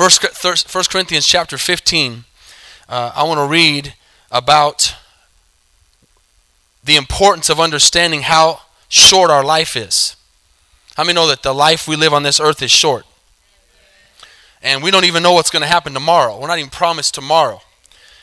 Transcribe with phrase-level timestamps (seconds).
[0.00, 2.24] First, First Corinthians chapter 15,
[2.88, 3.92] uh, I want to read
[4.32, 4.96] about
[6.82, 10.16] the importance of understanding how short our life is.
[10.96, 13.04] How many know that the life we live on this earth is short?
[14.62, 16.40] And we don't even know what's going to happen tomorrow.
[16.40, 17.60] We're not even promised tomorrow.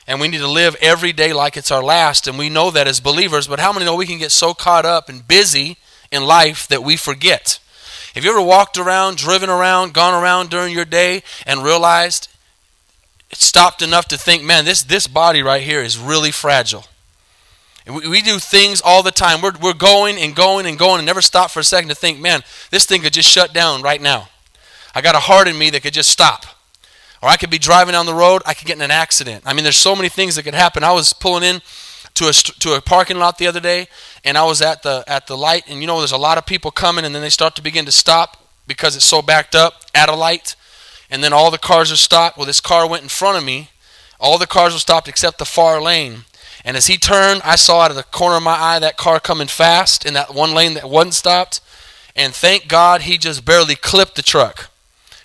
[0.08, 2.28] And we need to live every day like it's our last.
[2.28, 4.88] And we know that as believers, but how many know we can get so caught
[4.88, 5.78] up and busy
[6.12, 7.60] in life that we forget?
[8.18, 12.30] Have you ever walked around, driven around, gone around during your day and realized,
[13.32, 16.86] stopped enough to think, man, this, this body right here is really fragile?
[17.86, 19.40] We, we do things all the time.
[19.40, 22.20] We're, we're going and going and going and never stop for a second to think,
[22.20, 22.42] man,
[22.72, 24.30] this thing could just shut down right now.
[24.96, 26.48] I got a heart in me that could just stop.
[27.22, 29.44] Or I could be driving down the road, I could get in an accident.
[29.46, 30.84] I mean, there's so many things that could happen.
[30.84, 31.62] I was pulling in
[32.18, 33.88] to a, to a parking lot the other day,
[34.24, 36.46] and I was at the, at the light, and you know, there's a lot of
[36.46, 39.84] people coming, and then they start to begin to stop because it's so backed up
[39.96, 40.56] at a light.
[41.10, 42.38] And then all the cars are stopped.
[42.38, 43.70] Well, this car went in front of me.
[44.20, 46.26] All the cars were stopped except the far lane.
[46.66, 49.20] And as he turned, I saw out of the corner of my eye that car
[49.20, 51.62] coming fast in that one lane that wasn't stopped.
[52.16, 54.70] And thank God he just barely clipped the truck.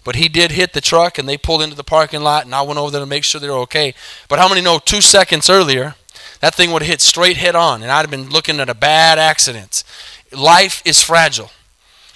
[0.04, 2.62] But he did hit the truck and they pulled into the parking lot and I
[2.62, 3.94] went over there to make sure they were okay.
[4.28, 5.94] But how many know two seconds earlier,
[6.42, 8.74] that thing would have hit straight head on and I'd have been looking at a
[8.74, 9.84] bad accident.
[10.32, 11.50] Life is fragile.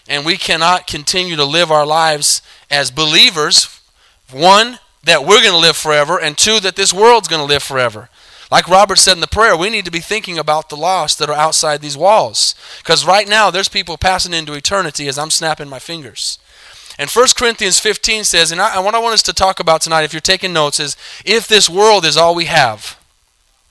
[0.08, 3.80] And we cannot continue to live our lives as believers.
[4.30, 7.62] One, that we're going to live forever, and two, that this world's going to live
[7.62, 8.08] forever.
[8.50, 11.30] Like Robert said in the prayer, we need to be thinking about the lost that
[11.30, 12.54] are outside these walls.
[12.78, 16.38] Because right now, there's people passing into eternity as I'm snapping my fingers.
[16.98, 20.04] And 1 Corinthians 15 says, and, I, what I want us to talk about tonight,
[20.04, 22.98] if you're taking notes, is if this world is all we have.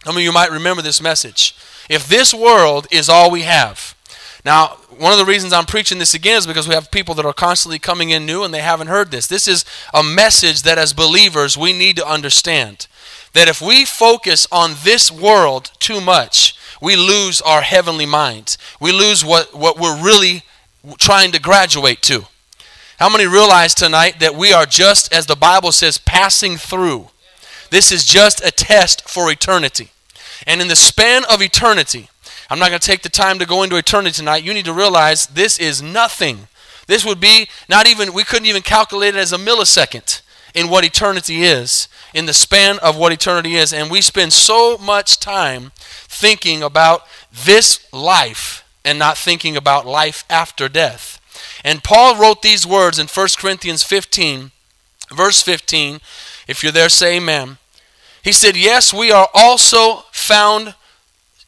[0.05, 1.55] I mean, you might remember this message.
[1.89, 3.95] If this world is all we have.
[4.43, 7.25] Now, one of the reasons I'm preaching this again is because we have people that
[7.25, 9.27] are constantly coming in new and they haven't heard this.
[9.27, 12.87] This is a message that as believers we need to understand
[13.33, 18.57] that if we focus on this world too much, we lose our heavenly minds.
[18.79, 20.43] We lose what, what we're really
[20.97, 22.25] trying to graduate to.
[22.97, 27.09] How many realize tonight that we are just, as the Bible says, passing through?
[27.71, 29.89] This is just a test for eternity.
[30.45, 32.09] And in the span of eternity,
[32.49, 34.43] I'm not going to take the time to go into eternity tonight.
[34.43, 36.47] You need to realize this is nothing.
[36.87, 40.21] This would be not even, we couldn't even calculate it as a millisecond
[40.53, 43.73] in what eternity is in the span of what eternity is.
[43.73, 50.23] And we spend so much time thinking about this life and not thinking about life
[50.29, 51.19] after death.
[51.63, 54.51] And Paul wrote these words in 1 Corinthians 15,
[55.13, 55.99] verse 15.
[56.47, 57.57] If you're there, say amen.
[58.25, 60.73] He said, Yes, we are also found,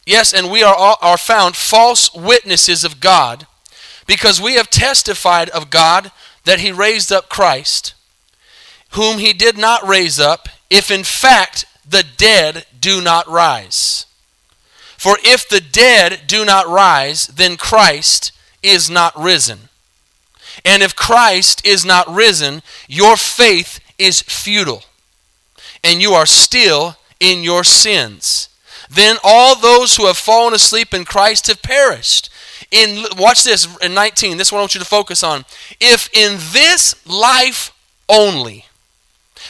[0.06, 3.48] yes, and we are, all, are found false witnesses of God,
[4.06, 6.12] because we have testified of God
[6.46, 7.96] that he raised up Christ,
[8.92, 14.06] whom he did not raise up, if in fact the dead do not rise.
[14.98, 19.70] For if the dead do not rise, then Christ is not risen.
[20.64, 24.84] And if Christ is not risen, your faith is futile,
[25.84, 28.50] and you are still in your sins.
[28.90, 32.30] Then all those who have fallen asleep in Christ have perished.
[32.72, 34.38] In watch this in 19.
[34.38, 35.46] This one I want you to focus on.
[35.80, 37.72] If in this life
[38.10, 38.66] only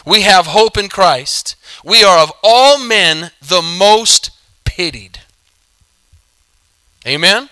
[0.05, 4.31] we have hope in Christ, we are of all men the most
[4.66, 5.21] pitied.
[7.05, 7.49] Amen?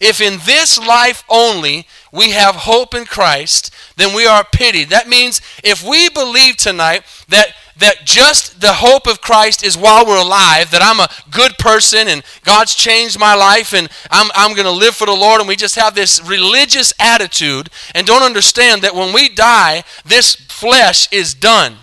[0.00, 4.90] If in this life only we have hope in Christ, then we are pitied.
[4.90, 10.06] That means if we believe tonight that that just the hope of Christ is while
[10.06, 14.54] we're alive, that I'm a good person and God's changed my life and I'm, I'm
[14.54, 18.22] going to live for the Lord, and we just have this religious attitude and don't
[18.22, 21.74] understand that when we die, this flesh is done.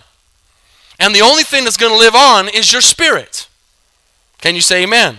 [0.99, 3.47] And the only thing that's going to live on is your spirit.
[4.39, 5.17] Can you say amen?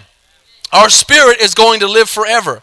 [0.72, 2.62] Our spirit is going to live forever.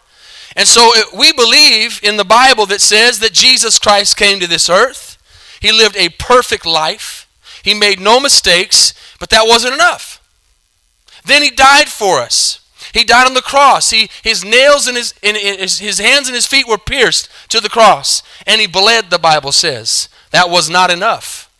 [0.56, 4.46] And so uh, we believe in the Bible that says that Jesus Christ came to
[4.46, 5.16] this earth.
[5.60, 7.28] He lived a perfect life.
[7.62, 10.20] He made no mistakes, but that wasn't enough.
[11.24, 12.60] Then he died for us.
[12.92, 13.90] He died on the cross.
[13.90, 17.68] He, his nails and his, his, his hands and his feet were pierced to the
[17.68, 18.22] cross.
[18.46, 20.08] And he bled, the Bible says.
[20.30, 21.50] That was not enough.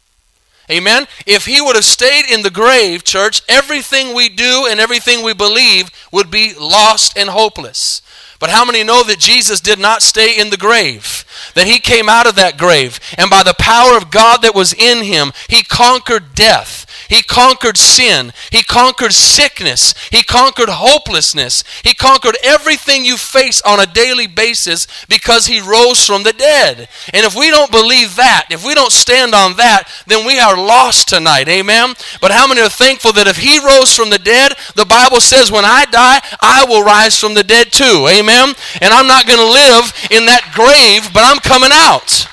[0.71, 1.07] Amen?
[1.27, 5.35] If he would have stayed in the grave, church, everything we do and everything we
[5.35, 8.03] believe would be lost and hopeless.
[8.41, 11.25] But how many know that Jesus did not stay in the grave?
[11.55, 14.73] That he came out of that grave, and by the power of God that was
[14.73, 16.87] in him, he conquered death.
[17.11, 18.33] He conquered sin.
[18.53, 19.95] He conquered sickness.
[20.13, 21.65] He conquered hopelessness.
[21.83, 26.89] He conquered everything you face on a daily basis because he rose from the dead.
[27.13, 30.57] And if we don't believe that, if we don't stand on that, then we are
[30.57, 31.49] lost tonight.
[31.49, 31.95] Amen.
[32.21, 35.51] But how many are thankful that if he rose from the dead, the Bible says
[35.51, 38.07] when I die, I will rise from the dead too.
[38.09, 38.55] Amen.
[38.81, 42.30] And I'm not going to live in that grave, but I'm coming out.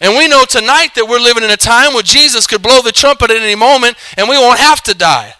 [0.00, 2.92] And we know tonight that we're living in a time where Jesus could blow the
[2.92, 5.34] trumpet at any moment and we won't have to die.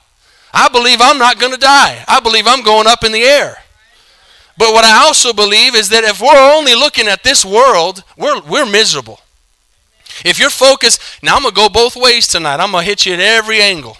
[0.52, 2.04] I believe I'm not going to die.
[2.06, 3.56] I believe I'm going up in the air.
[4.58, 8.42] But what I also believe is that if we're only looking at this world, we're,
[8.42, 9.20] we're miserable.
[10.24, 12.60] If you're focused, now I'm going to go both ways tonight.
[12.60, 13.96] I'm going to hit you at every angle.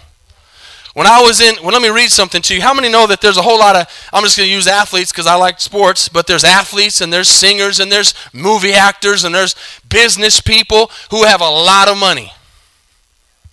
[0.93, 2.61] When I was in, well, let me read something to you.
[2.61, 5.11] How many know that there's a whole lot of, I'm just going to use athletes
[5.11, 9.33] because I like sports, but there's athletes and there's singers and there's movie actors and
[9.33, 9.55] there's
[9.87, 12.33] business people who have a lot of money.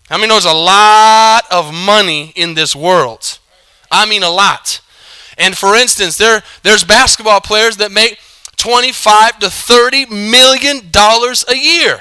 [0.08, 3.38] How many know there's a lot of money in this world?
[3.90, 4.80] I mean, a lot.
[5.36, 8.18] And for instance, there, there's basketball players that make
[8.56, 12.00] 25 to 30 million dollars a year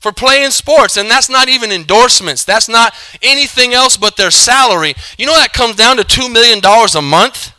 [0.00, 0.96] for playing sports.
[0.96, 2.44] And that's not even endorsements.
[2.44, 2.92] That's not
[3.22, 4.94] anything else but their salary.
[5.16, 7.52] You know that comes down to $2 million a month?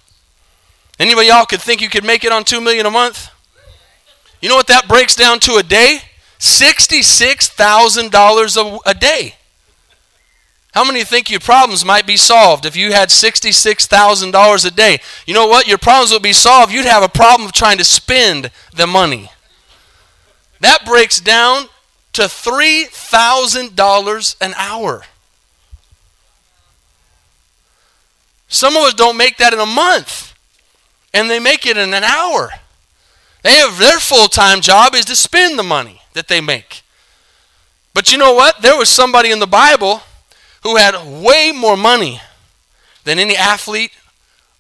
[1.00, 3.30] Anybody y'all could think you could make it on 2 million a month?
[4.42, 6.00] You know what that breaks down to a day?
[6.40, 9.36] $66,000 a day.
[10.74, 15.00] How many think your problems might be solved if you had $66,000 a day?
[15.28, 15.68] You know what?
[15.68, 16.74] Your problems would be solved.
[16.74, 19.30] You'd have a problem of trying to spend the money.
[20.62, 21.66] That breaks down
[22.14, 25.04] to $3,000 an hour.
[28.48, 30.34] Some of us don't make that in a month,
[31.14, 32.52] and they make it in an hour.
[33.44, 36.84] They have their full-time job is to spend the money that they make.
[37.94, 38.62] But you know what?
[38.62, 40.02] There was somebody in the Bible
[40.64, 42.22] who had way more money
[43.04, 43.92] than any athlete,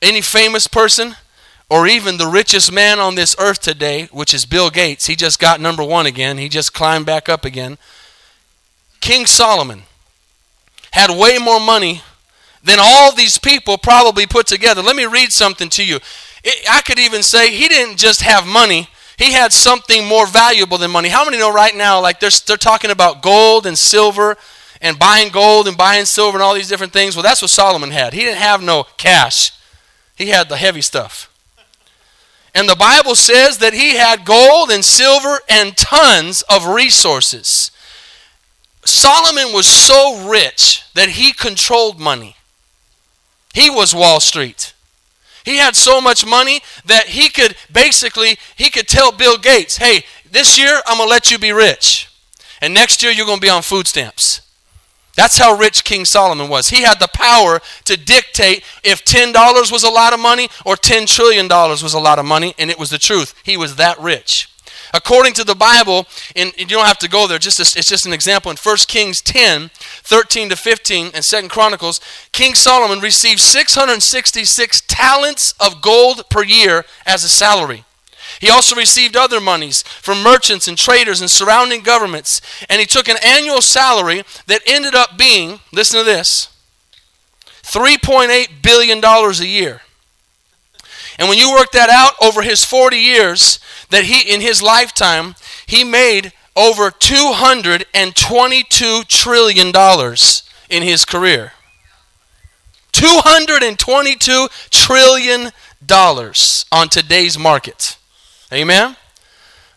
[0.01, 1.15] any famous person,
[1.71, 5.39] or even the richest man on this earth today, which is Bill Gates, he just
[5.39, 6.37] got number one again.
[6.37, 7.77] He just climbed back up again.
[8.99, 9.83] King Solomon
[10.91, 12.01] had way more money
[12.61, 14.81] than all these people probably put together.
[14.81, 15.99] Let me read something to you.
[16.43, 20.77] It, I could even say he didn't just have money, he had something more valuable
[20.77, 21.07] than money.
[21.07, 24.35] How many know right now, like they're, they're talking about gold and silver
[24.81, 27.15] and buying gold and buying silver and all these different things?
[27.15, 28.11] Well, that's what Solomon had.
[28.11, 29.53] He didn't have no cash,
[30.17, 31.30] he had the heavy stuff.
[32.53, 37.71] And the Bible says that he had gold and silver and tons of resources.
[38.83, 42.35] Solomon was so rich that he controlled money.
[43.53, 44.73] He was Wall Street.
[45.43, 50.03] He had so much money that he could basically he could tell Bill Gates, "Hey,
[50.29, 52.09] this year I'm going to let you be rich.
[52.61, 54.41] And next year you're going to be on food stamps."
[55.15, 56.69] That's how rich King Solomon was.
[56.69, 61.07] He had the power to dictate if $10 was a lot of money or $10
[61.07, 63.33] trillion was a lot of money, and it was the truth.
[63.43, 64.47] He was that rich.
[64.93, 66.05] According to the Bible,
[66.35, 68.51] and you don't have to go there, just a, it's just an example.
[68.51, 75.53] In 1 Kings 10, 13 to 15, and 2 Chronicles, King Solomon received 666 talents
[75.59, 77.85] of gold per year as a salary.
[78.39, 82.41] He also received other monies from merchants and traders and surrounding governments.
[82.69, 86.49] And he took an annual salary that ended up being, listen to this,
[87.63, 89.81] $3.8 billion a year.
[91.19, 95.35] And when you work that out over his 40 years, that he, in his lifetime,
[95.67, 99.71] he made over $222 trillion
[100.69, 101.53] in his career.
[102.91, 105.51] $222 trillion
[106.71, 107.97] on today's market.
[108.53, 108.95] Amen?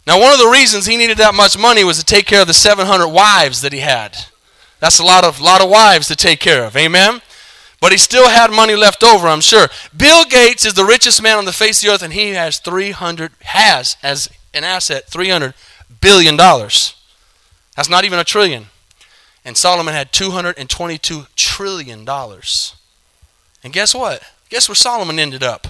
[0.07, 2.47] Now, one of the reasons he needed that much money was to take care of
[2.47, 4.16] the 700 wives that he had.
[4.81, 6.76] That's a lot of, lot of wives to take care of.
[6.76, 7.23] Amen?
[7.81, 9.69] But he still had money left over, I'm sure.
[9.97, 12.59] Bill Gates is the richest man on the face of the earth, and he has
[12.59, 15.54] 300, has as an asset, 300
[16.00, 16.95] billion dollars.
[17.76, 18.66] That's not even a trillion.
[19.45, 22.75] And Solomon had 222 trillion dollars.
[23.62, 24.23] And guess what?
[24.49, 25.69] Guess where Solomon ended up?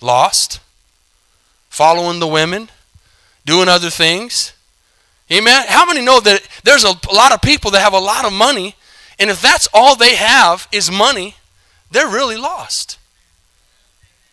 [0.00, 0.60] Lost
[1.74, 2.70] following the women,
[3.44, 4.52] doing other things.
[5.28, 5.64] Amen.
[5.66, 8.76] How many know that there's a, lot of people that have a lot of money,
[9.18, 11.34] and if that's all they have is money,
[11.90, 12.96] they're really lost.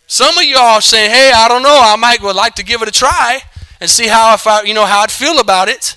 [0.06, 1.80] Some of y'all saying, "Hey, I don't know.
[1.82, 3.42] I might would like to give it a try
[3.80, 5.96] and see how if I, you know, how I'd feel about it."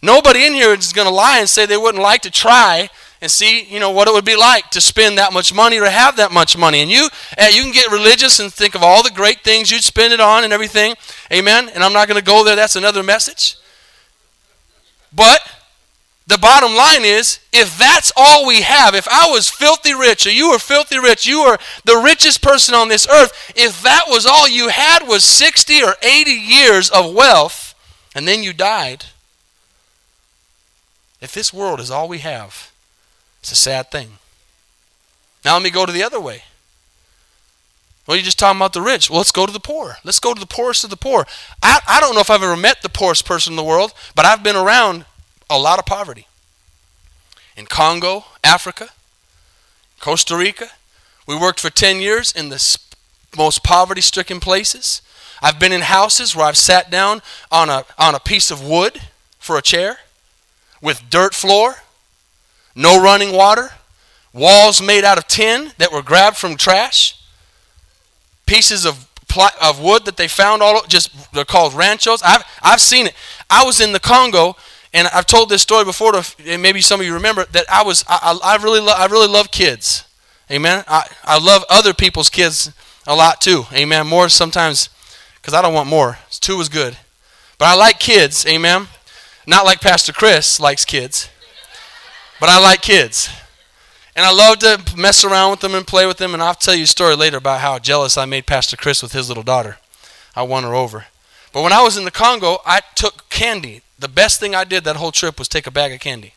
[0.00, 2.88] Nobody in here is going to lie and say they wouldn't like to try
[3.20, 5.86] and see, you know, what it would be like to spend that much money or
[5.86, 6.80] have that much money.
[6.80, 9.82] And you, uh, you can get religious and think of all the great things you'd
[9.82, 10.94] spend it on and everything.
[11.32, 11.68] Amen.
[11.74, 12.56] And I'm not going to go there.
[12.56, 13.56] That's another message.
[15.12, 15.40] But
[16.28, 20.30] the bottom line is if that's all we have, if I was filthy rich or
[20.30, 24.26] you were filthy rich, you were the richest person on this earth, if that was
[24.26, 27.74] all you had was 60 or 80 years of wealth
[28.14, 29.06] and then you died,
[31.20, 32.67] if this world is all we have,
[33.40, 34.18] it's a sad thing.
[35.44, 36.42] Now let me go to the other way.
[38.06, 39.10] Well, you're just talking about the rich.
[39.10, 39.98] Well, let's go to the poor.
[40.02, 41.26] Let's go to the poorest of the poor.
[41.62, 44.24] I, I don't know if I've ever met the poorest person in the world, but
[44.24, 45.04] I've been around
[45.50, 46.26] a lot of poverty.
[47.54, 48.88] In Congo, Africa,
[50.00, 50.68] Costa Rica,
[51.26, 52.78] we worked for 10 years in the
[53.36, 55.02] most poverty stricken places.
[55.42, 57.20] I've been in houses where I've sat down
[57.52, 59.02] on a, on a piece of wood
[59.38, 59.98] for a chair
[60.80, 61.82] with dirt floor,
[62.78, 63.70] no running water,
[64.32, 67.20] walls made out of tin that were grabbed from trash,
[68.46, 69.04] pieces of
[69.60, 72.22] of wood that they found all just they're called ranchos.
[72.22, 73.14] I've I've seen it.
[73.50, 74.56] I was in the Congo
[74.92, 78.04] and I've told this story before to maybe some of you remember that I was
[78.08, 80.04] I, I really lo- I really love kids.
[80.50, 80.82] Amen.
[80.88, 82.72] I, I love other people's kids
[83.06, 83.64] a lot too.
[83.72, 84.06] Amen.
[84.06, 84.88] More sometimes
[85.36, 86.18] because I don't want more.
[86.30, 86.96] Two was good.
[87.58, 88.46] But I like kids.
[88.46, 88.86] Amen.
[89.46, 91.28] Not like Pastor Chris likes kids,
[92.40, 93.28] but I like kids.
[94.16, 96.34] And I love to mess around with them and play with them.
[96.34, 99.12] And I'll tell you a story later about how jealous I made Pastor Chris with
[99.12, 99.78] his little daughter.
[100.34, 101.06] I won her over.
[101.52, 103.82] But when I was in the Congo, I took candy.
[103.98, 106.34] The best thing I did that whole trip was take a bag of candy.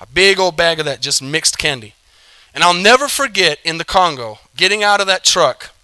[0.00, 1.94] A big old bag of that, just mixed candy.
[2.54, 5.74] And I'll never forget in the Congo, getting out of that truck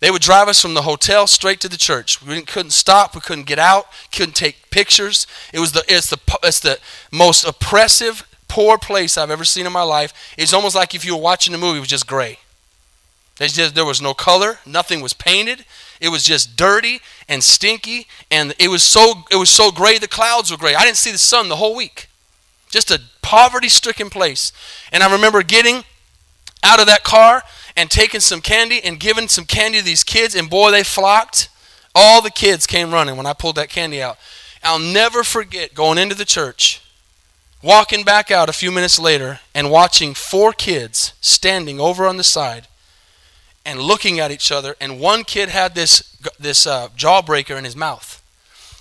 [0.00, 2.22] they would drive us from the hotel straight to the church.
[2.22, 3.14] We couldn't stop.
[3.14, 3.86] We couldn't get out.
[4.12, 5.26] Couldn't take pictures.
[5.52, 6.78] It was the it's the it's the
[7.10, 10.34] most oppressive, poor place I've ever seen in my life.
[10.36, 12.38] It's almost like if you were watching a movie, it was just gray.
[13.38, 14.58] Just, there was no color.
[14.64, 15.64] Nothing was painted.
[16.00, 19.98] It was just dirty and stinky, and it was so it was so gray.
[19.98, 20.74] The clouds were gray.
[20.74, 22.08] I didn't see the sun the whole week.
[22.70, 24.52] Just a poverty-stricken place.
[24.92, 25.84] And I remember getting
[26.62, 27.42] out of that car
[27.76, 31.48] and taking some candy and giving some candy to these kids, and boy, they flocked.
[31.94, 34.18] All the kids came running when I pulled that candy out.
[34.62, 36.82] I'll never forget going into the church,
[37.62, 42.24] walking back out a few minutes later, and watching four kids standing over on the
[42.24, 42.66] side
[43.64, 44.76] and looking at each other.
[44.80, 48.22] And one kid had this, this uh, jawbreaker in his mouth.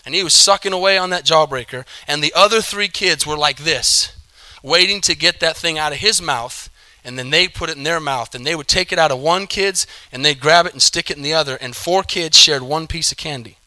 [0.05, 1.85] And he was sucking away on that jawbreaker.
[2.07, 4.15] And the other three kids were like this,
[4.61, 6.69] waiting to get that thing out of his mouth
[7.05, 9.19] and then they put it in their mouth and they would take it out of
[9.19, 12.35] one kid's and they'd grab it and stick it in the other and four kids
[12.35, 13.57] shared one piece of candy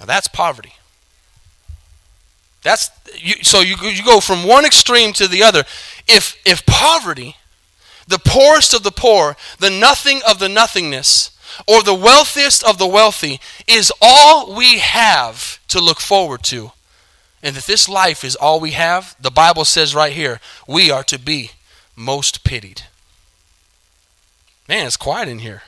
[0.00, 0.72] now that's poverty
[2.64, 5.62] that's you, so you, you go from one extreme to the other
[6.08, 7.36] if if poverty
[8.08, 11.30] the poorest of the poor the nothing of the nothingness
[11.68, 16.72] or the wealthiest of the wealthy is all we have to look forward to
[17.44, 21.04] and that this life is all we have the bible says right here we are
[21.04, 21.52] to be
[21.96, 22.82] most pitied.
[24.68, 25.62] Man, it's quiet in here.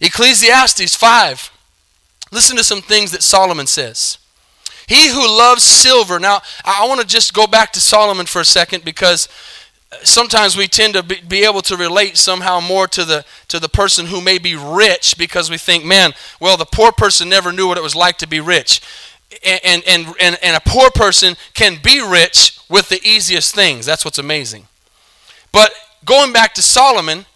[0.00, 1.50] Ecclesiastes 5.
[2.30, 4.18] Listen to some things that Solomon says.
[4.88, 6.18] He who loves silver.
[6.18, 9.28] Now, I want to just go back to Solomon for a second because
[9.92, 13.60] uh, sometimes we tend to be, be, able to relate somehow more to the to
[13.60, 17.52] the person who may be rich because we think man well the poor person never
[17.52, 18.80] knew what it was like to be rich.
[19.44, 23.84] And and and, and a poor person can be rich with the easiest things.
[23.84, 24.68] That's what's amazing.
[25.52, 25.70] But
[26.06, 27.26] going back to Solomon,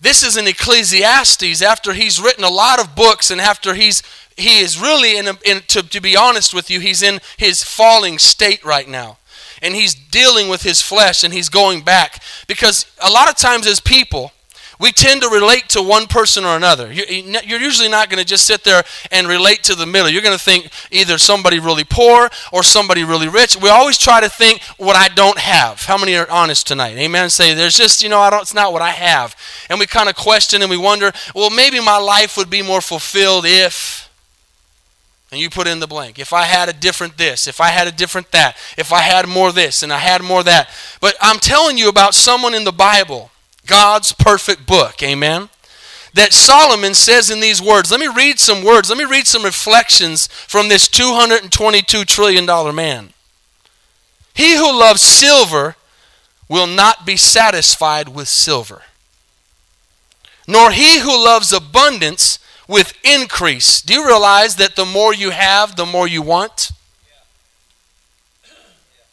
[0.00, 4.02] this is in Ecclesiastes after he's written a lot of books and after he's
[4.40, 7.62] he is really in, a, in to, to be honest with you he's in his
[7.62, 9.18] falling state right now
[9.62, 13.66] and he's dealing with his flesh and he's going back because a lot of times
[13.66, 14.32] as people
[14.80, 16.90] we tend to relate to one person or another.
[16.90, 18.82] You're usually not going to just sit there
[19.12, 20.08] and relate to the middle.
[20.08, 23.60] You're going to think either somebody really poor or somebody really rich.
[23.60, 25.84] We always try to think what I don't have.
[25.84, 26.96] How many are honest tonight?
[26.96, 27.28] Amen.
[27.28, 28.40] Say there's just you know I don't.
[28.40, 29.36] It's not what I have,
[29.68, 31.12] and we kind of question and we wonder.
[31.34, 34.09] Well, maybe my life would be more fulfilled if.
[35.30, 36.18] And you put in the blank.
[36.18, 39.28] If I had a different this, if I had a different that, if I had
[39.28, 40.68] more this and I had more that.
[41.00, 43.30] But I'm telling you about someone in the Bible
[43.66, 45.02] God's perfect book.
[45.02, 45.48] Amen.
[46.14, 47.92] That Solomon says in these words.
[47.92, 48.88] Let me read some words.
[48.88, 53.10] Let me read some reflections from this $222 trillion man.
[54.34, 55.76] He who loves silver
[56.48, 58.82] will not be satisfied with silver,
[60.48, 63.82] nor he who loves abundance with increase.
[63.82, 66.70] Do you realize that the more you have, the more you want?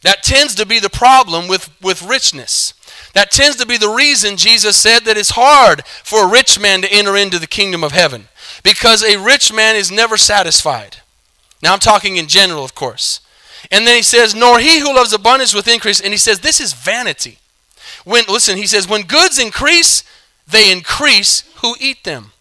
[0.03, 2.75] That tends to be the problem with, with richness.
[3.13, 6.83] That tends to be the reason Jesus said that it's hard for a rich man
[6.83, 8.27] to enter into the kingdom of heaven.
[8.63, 10.97] Because a rich man is never satisfied.
[11.63, 13.21] Now I'm talking in general, of course.
[13.71, 15.99] And then he says, Nor he who loves abundance with increase.
[15.99, 17.39] And he says, This is vanity.
[18.05, 20.03] When listen, he says, When goods increase,
[20.47, 22.33] they increase who eat them.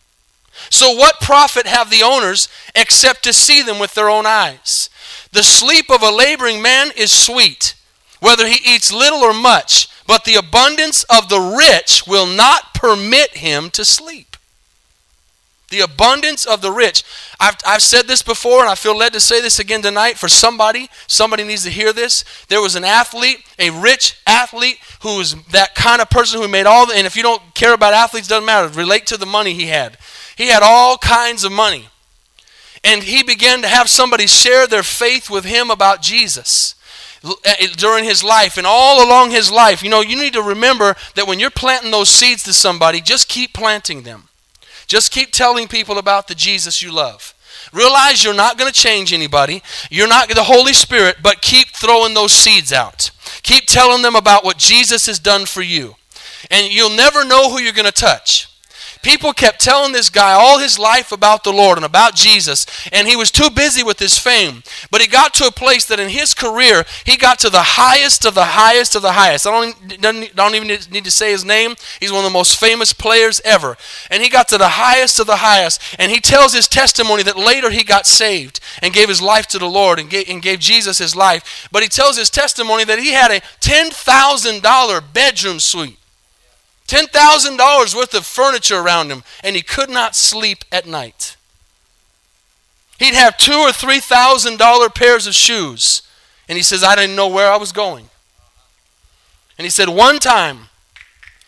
[0.70, 4.90] So what profit have the owners except to see them with their own eyes?
[5.32, 7.74] The sleep of a laboring man is sweet,
[8.20, 13.36] whether he eats little or much, but the abundance of the rich will not permit
[13.36, 14.36] him to sleep.
[15.68, 17.02] The abundance of the rich.
[17.40, 20.28] I've, I've said this before, and I feel led to say this again tonight for
[20.28, 20.88] somebody.
[21.08, 22.24] Somebody needs to hear this.
[22.48, 26.66] There was an athlete, a rich athlete, who was that kind of person who made
[26.66, 28.68] all the, and if you don't care about athletes, doesn't matter.
[28.68, 29.98] Relate to the money he had.
[30.36, 31.88] He had all kinds of money.
[32.84, 36.76] And he began to have somebody share their faith with him about Jesus
[37.44, 39.82] eh, during his life and all along his life.
[39.82, 43.28] You know, you need to remember that when you're planting those seeds to somebody, just
[43.28, 44.28] keep planting them.
[44.86, 47.34] Just keep telling people about the Jesus you love.
[47.72, 49.62] Realize you're not going to change anybody.
[49.90, 53.10] You're not the Holy Spirit, but keep throwing those seeds out.
[53.42, 55.96] Keep telling them about what Jesus has done for you.
[56.50, 58.48] And you'll never know who you're going to touch.
[59.06, 63.06] People kept telling this guy all his life about the Lord and about Jesus, and
[63.06, 64.64] he was too busy with his fame.
[64.90, 68.24] But he got to a place that in his career, he got to the highest
[68.24, 69.46] of the highest of the highest.
[69.46, 71.76] I don't, don't even need to say his name.
[72.00, 73.76] He's one of the most famous players ever.
[74.10, 75.80] And he got to the highest of the highest.
[76.00, 79.58] And he tells his testimony that later he got saved and gave his life to
[79.60, 81.68] the Lord and gave, and gave Jesus his life.
[81.70, 85.96] But he tells his testimony that he had a $10,000 bedroom suite.
[86.86, 91.36] $10,000 worth of furniture around him, and he could not sleep at night.
[92.98, 96.02] He'd have two or three thousand dollar pairs of shoes,
[96.48, 98.08] and he says, I didn't know where I was going.
[99.58, 100.68] And he said, one time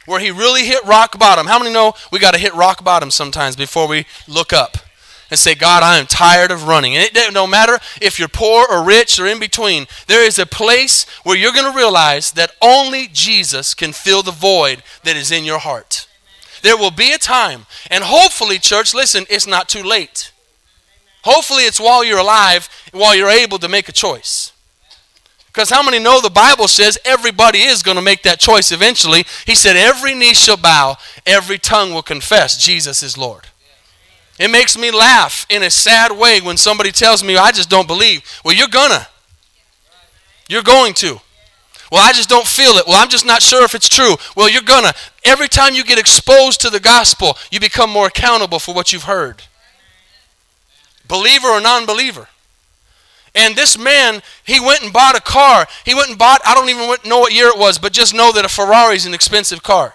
[0.09, 1.47] where he really hit rock bottom.
[1.47, 4.79] How many know we got to hit rock bottom sometimes before we look up?
[5.31, 6.97] And say, God, I am tired of running.
[6.97, 10.47] And it don't matter if you're poor or rich or in between, there is a
[10.47, 15.31] place where you're going to realize that only Jesus can fill the void that is
[15.31, 16.07] in your heart.
[16.63, 20.33] There will be a time, and hopefully, church, listen, it's not too late.
[21.23, 24.53] Hopefully, it's while you're alive, while you're able to make a choice.
[25.47, 29.25] Because how many know the Bible says everybody is going to make that choice eventually?
[29.45, 33.47] He said, Every knee shall bow, every tongue will confess Jesus is Lord.
[34.39, 37.89] It makes me laugh in a sad way when somebody tells me, I just don't
[37.89, 38.23] believe.
[38.45, 39.09] Well, you're gonna.
[40.49, 41.21] You're going to.
[41.91, 42.87] Well, I just don't feel it.
[42.87, 44.17] Well, I'm just not sure if it's true.
[44.37, 44.93] Well, you're gonna.
[45.25, 49.05] Every time you get exposed to the gospel, you become more accountable for what you've
[49.05, 49.43] heard.
[51.07, 52.29] Believer or non believer.
[53.35, 55.67] And this man, he went and bought a car.
[55.85, 58.33] He went and bought, I don't even know what year it was, but just know
[58.33, 59.95] that a Ferrari is an expensive car.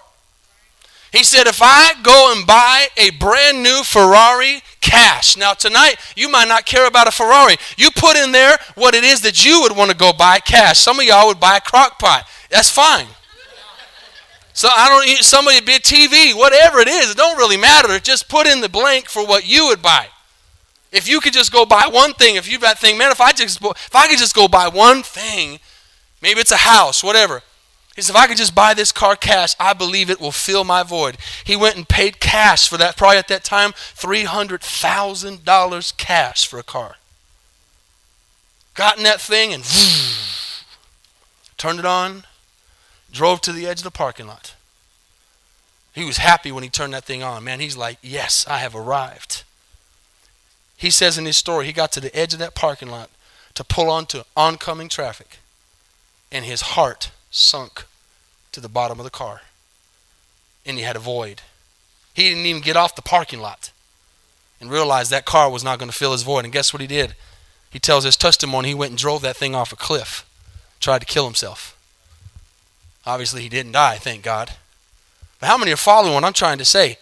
[1.14, 5.36] He said, if I go and buy a brand new Ferrari cash.
[5.36, 7.56] Now, tonight, you might not care about a Ferrari.
[7.76, 10.78] You put in there what it is that you would want to go buy cash.
[10.78, 12.26] Some of y'all would buy a crock pot.
[12.50, 13.06] That's fine.
[14.52, 17.98] So I don't somebody be a TV, whatever it is, it don't really matter.
[17.98, 20.06] Just put in the blank for what you would buy.
[20.92, 23.32] If you could just go buy one thing, if you that thing, man, if I
[23.32, 25.58] just if I could just go buy one thing,
[26.22, 27.42] maybe it's a house, whatever.
[27.94, 30.64] He said, if I could just buy this car cash, I believe it will fill
[30.64, 31.16] my void.
[31.44, 36.64] He went and paid cash for that, probably at that time, $300,000 cash for a
[36.64, 36.96] car.
[38.74, 39.62] Got in that thing and
[41.56, 42.24] turned it on,
[43.12, 44.56] drove to the edge of the parking lot.
[45.94, 47.44] He was happy when he turned that thing on.
[47.44, 49.44] Man, he's like, yes, I have arrived.
[50.76, 53.10] He says in his story, he got to the edge of that parking lot
[53.54, 55.38] to pull onto oncoming traffic,
[56.32, 57.84] and his heart sunk
[58.52, 59.42] to the bottom of the car.
[60.64, 61.42] And he had a void.
[62.14, 63.72] He didn't even get off the parking lot
[64.60, 66.44] and realized that car was not going to fill his void.
[66.44, 67.14] And guess what he did?
[67.70, 70.24] He tells his testimony he went and drove that thing off a cliff,
[70.78, 71.76] tried to kill himself.
[73.04, 74.52] Obviously, he didn't die, thank God.
[75.40, 76.98] But how many are following what I'm trying to say?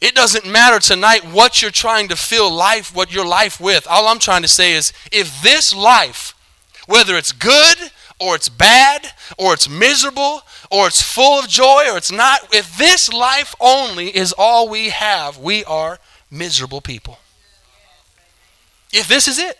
[0.00, 3.86] It doesn't matter tonight what you're trying to fill life, what your life with.
[3.88, 6.34] All I'm trying to say is if this life,
[6.86, 11.96] whether it's good or it's bad, or it's miserable, or it's full of joy, or
[11.96, 12.54] it's not.
[12.54, 15.98] If this life only is all we have, we are
[16.30, 17.18] miserable people.
[18.92, 19.58] If this is it.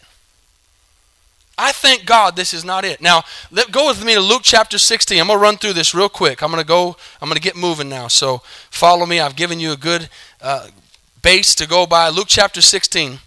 [1.57, 3.03] I thank God this is not it.
[3.03, 5.21] Now, let, go with me to Luke chapter 16.
[5.21, 6.43] I'm going to run through this real quick.
[6.43, 8.09] I'm going to go, I'm going to get moving now.
[8.09, 9.21] So follow me.
[9.21, 10.09] I've given you a good
[10.41, 10.69] uh,
[11.21, 12.09] base to go by.
[12.09, 13.19] Luke chapter 16.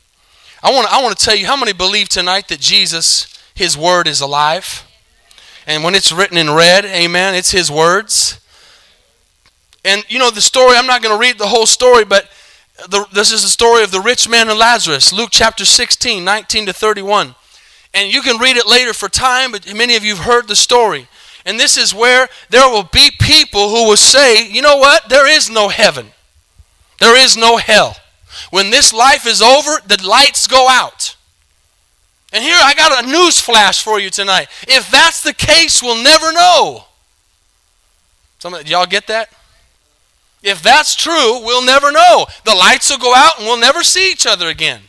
[0.64, 4.08] I want, I want to tell you how many believe tonight that Jesus, his word,
[4.08, 4.84] is alive?
[5.66, 8.40] And when it's written in red, amen, it's his words.
[9.86, 12.30] And you know the story, I'm not going to read the whole story, but
[12.90, 16.66] the, this is the story of the rich man and Lazarus, Luke chapter 16, 19
[16.68, 17.36] to 31.
[17.94, 20.56] And you can read it later for time, but many of you have heard the
[20.56, 21.08] story.
[21.46, 25.10] And this is where there will be people who will say, you know what?
[25.10, 26.08] There is no heaven.
[27.00, 27.96] There is no hell.
[28.50, 31.16] When this life is over, the lights go out.
[32.34, 34.48] And here I got a news flash for you tonight.
[34.68, 36.86] If that's the case, we'll never know.
[38.40, 39.30] Some of, y'all get that?
[40.42, 42.26] If that's true, we'll never know.
[42.44, 44.82] The lights will go out and we'll never see each other again.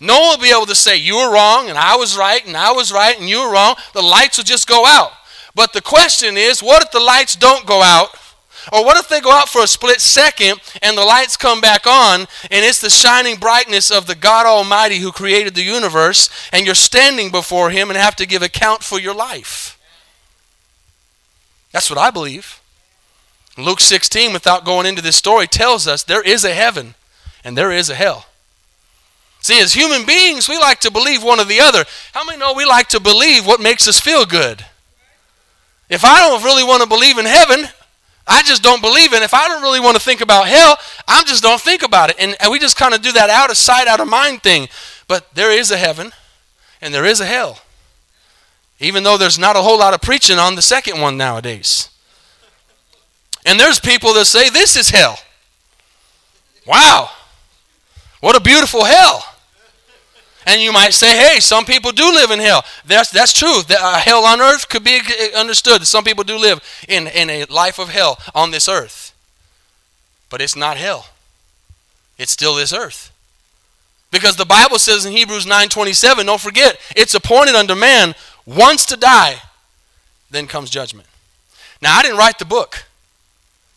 [0.00, 2.56] No one will be able to say, You were wrong and I was right and
[2.56, 3.74] I was right and you were wrong.
[3.94, 5.12] The lights will just go out.
[5.54, 8.10] But the question is, what if the lights don't go out?
[8.70, 11.86] Or what if they go out for a split second and the lights come back
[11.86, 12.20] on
[12.50, 16.74] and it's the shining brightness of the God Almighty who created the universe and you're
[16.74, 19.78] standing before Him and have to give account for your life?
[21.72, 22.60] That's what I believe.
[23.58, 26.94] Luke 16, without going into this story, tells us there is a heaven
[27.44, 28.26] and there is a hell.
[29.40, 31.84] See, as human beings, we like to believe one or the other.
[32.12, 34.64] How many know we like to believe what makes us feel good?
[35.90, 37.66] If I don't really want to believe in heaven,
[38.26, 39.22] I just don't believe it.
[39.22, 40.76] If I don't really want to think about hell,
[41.08, 42.16] I just don't think about it.
[42.18, 44.68] And, and we just kind of do that out of sight, out of mind thing.
[45.08, 46.12] But there is a heaven
[46.80, 47.58] and there is a hell.
[48.78, 51.88] Even though there's not a whole lot of preaching on the second one nowadays.
[53.44, 55.18] And there's people that say this is hell.
[56.66, 57.10] Wow.
[58.20, 59.24] What a beautiful hell.
[60.46, 62.64] And you might say, hey, some people do live in hell.
[62.84, 63.60] That's, that's true.
[63.70, 65.00] Uh, hell on earth could be
[65.36, 65.86] understood.
[65.86, 69.14] Some people do live in, in a life of hell on this earth.
[70.30, 71.06] But it's not hell.
[72.18, 73.12] It's still this earth.
[74.10, 78.96] Because the Bible says in Hebrews 9.27, don't forget, it's appointed unto man once to
[78.96, 79.36] die,
[80.30, 81.08] then comes judgment.
[81.80, 82.84] Now, I didn't write the book.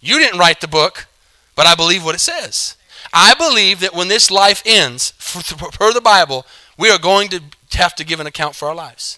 [0.01, 1.07] You didn't write the book,
[1.55, 2.75] but I believe what it says.
[3.15, 5.13] I believe that when this life ends,
[5.71, 6.45] per the Bible,
[6.77, 9.17] we are going to have to give an account for our lives.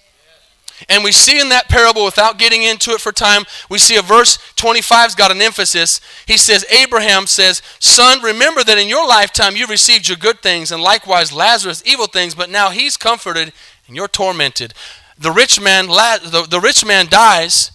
[0.88, 4.03] And we see in that parable, without getting into it for time, we see a
[4.03, 5.99] verse 25's got an emphasis.
[6.27, 10.71] He says, Abraham says, Son, remember that in your lifetime you received your good things,
[10.71, 13.51] and likewise Lazarus evil things, but now he's comforted
[13.88, 14.75] and you're tormented.
[15.17, 17.71] The rich man, the, the rich man dies,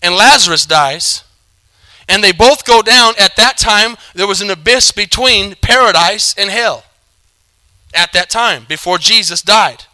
[0.00, 1.24] and Lazarus dies
[2.08, 3.14] and they both go down.
[3.18, 6.84] At that time, there was an abyss between paradise and hell.
[7.94, 9.84] At that time, before Jesus died.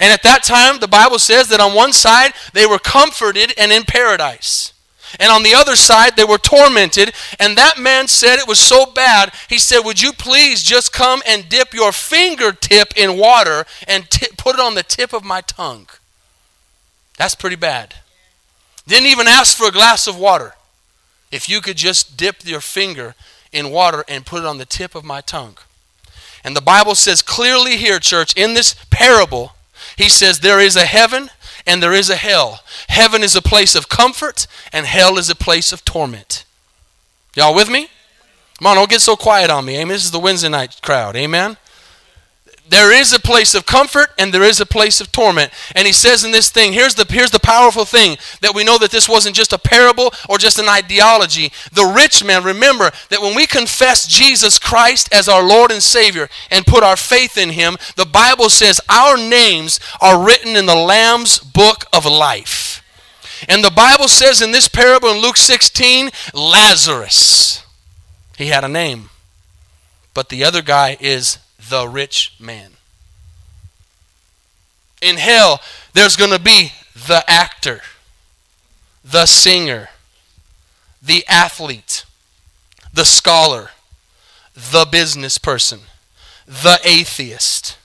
[0.00, 3.72] And at that time, the Bible says that on one side, they were comforted and
[3.72, 4.72] in paradise.
[5.18, 7.12] And on the other side, they were tormented.
[7.38, 11.22] And that man said it was so bad, he said, Would you please just come
[11.26, 15.40] and dip your fingertip in water and t- put it on the tip of my
[15.40, 15.88] tongue?
[17.16, 17.94] That's pretty bad.
[18.86, 20.54] Didn't even ask for a glass of water.
[21.30, 23.14] If you could just dip your finger
[23.52, 25.56] in water and put it on the tip of my tongue.
[26.44, 29.52] And the Bible says clearly here, church, in this parable,
[29.96, 31.30] he says there is a heaven
[31.66, 32.60] and there is a hell.
[32.88, 36.44] Heaven is a place of comfort, and hell is a place of torment.
[37.34, 37.88] Y'all with me?
[38.58, 39.74] Come on, don't get so quiet on me.
[39.76, 39.88] Amen.
[39.88, 41.16] This is the Wednesday night crowd.
[41.16, 41.56] Amen
[42.68, 45.52] there is a place of comfort and there is a place of torment.
[45.74, 48.78] And he says in this thing, here's the, here's the powerful thing that we know
[48.78, 51.52] that this wasn't just a parable or just an ideology.
[51.72, 56.28] The rich man, remember that when we confess Jesus Christ as our Lord and Savior
[56.50, 60.74] and put our faith in him, the Bible says our names are written in the
[60.74, 62.82] Lamb's book of life.
[63.48, 67.64] And the Bible says in this parable in Luke 16, Lazarus.
[68.36, 69.10] He had a name.
[70.14, 72.72] But the other guy is the rich man.
[75.02, 75.60] In hell,
[75.92, 77.80] there's going to be the actor,
[79.04, 79.90] the singer,
[81.02, 82.04] the athlete,
[82.92, 83.70] the scholar,
[84.54, 85.80] the business person,
[86.46, 87.76] the atheist,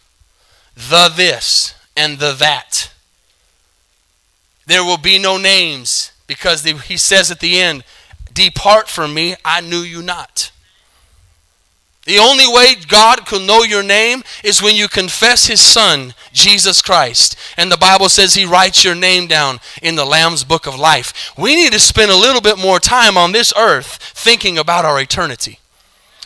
[0.75, 2.91] the this, and the that.
[4.65, 7.83] There will be no names because he says at the end,
[8.33, 10.51] Depart from me, I knew you not.
[12.05, 16.81] The only way God can know your name is when you confess His Son, Jesus
[16.81, 17.35] Christ.
[17.57, 21.31] And the Bible says He writes your name down in the Lamb's Book of Life.
[21.37, 24.99] We need to spend a little bit more time on this earth thinking about our
[24.99, 25.59] eternity.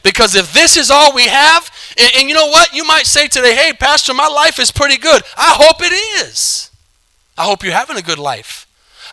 [0.01, 2.73] Because if this is all we have, and, and you know what?
[2.73, 5.23] You might say today, hey, Pastor, my life is pretty good.
[5.35, 5.93] I hope it
[6.25, 6.69] is.
[7.37, 8.64] I hope you're having a good life.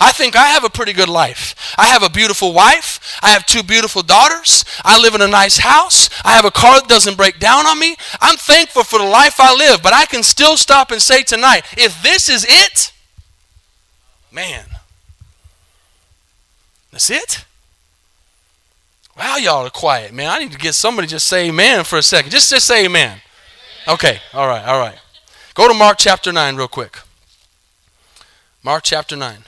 [0.03, 1.75] I think I have a pretty good life.
[1.79, 3.21] I have a beautiful wife.
[3.23, 4.65] I have two beautiful daughters.
[4.85, 6.11] I live in a nice house.
[6.25, 7.95] I have a car that doesn't break down on me.
[8.21, 11.63] I'm thankful for the life I live, but I can still stop and say tonight
[11.79, 12.93] if this is it,
[14.33, 14.65] man,
[16.91, 17.45] that's it?
[19.17, 20.29] Wow, y'all are quiet, man.
[20.31, 22.33] I need to get somebody just say amen for a second.
[22.33, 23.21] Just, just say amen.
[23.87, 24.99] Okay, all right, all right.
[25.55, 26.99] Go to Mark chapter 9 real quick.
[28.65, 29.45] Mark chapter 9.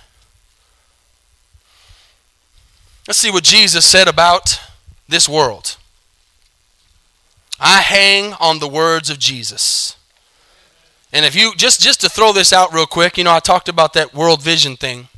[3.06, 4.60] Let's see what Jesus said about
[5.08, 5.76] this world.
[7.60, 9.96] I hang on the words of Jesus.
[11.12, 13.68] And if you just just to throw this out real quick, you know, I talked
[13.68, 15.08] about that world vision thing.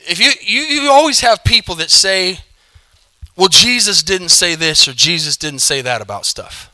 [0.00, 2.40] If you you, you always have people that say,
[3.36, 6.70] well, Jesus didn't say this or Jesus didn't say that about stuff.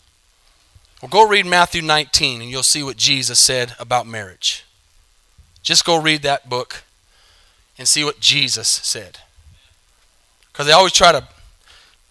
[1.02, 4.64] Well, go read Matthew 19 and you'll see what Jesus said about marriage.
[5.62, 6.84] Just go read that book
[7.76, 9.18] and see what Jesus said.
[10.56, 11.28] Because they always try to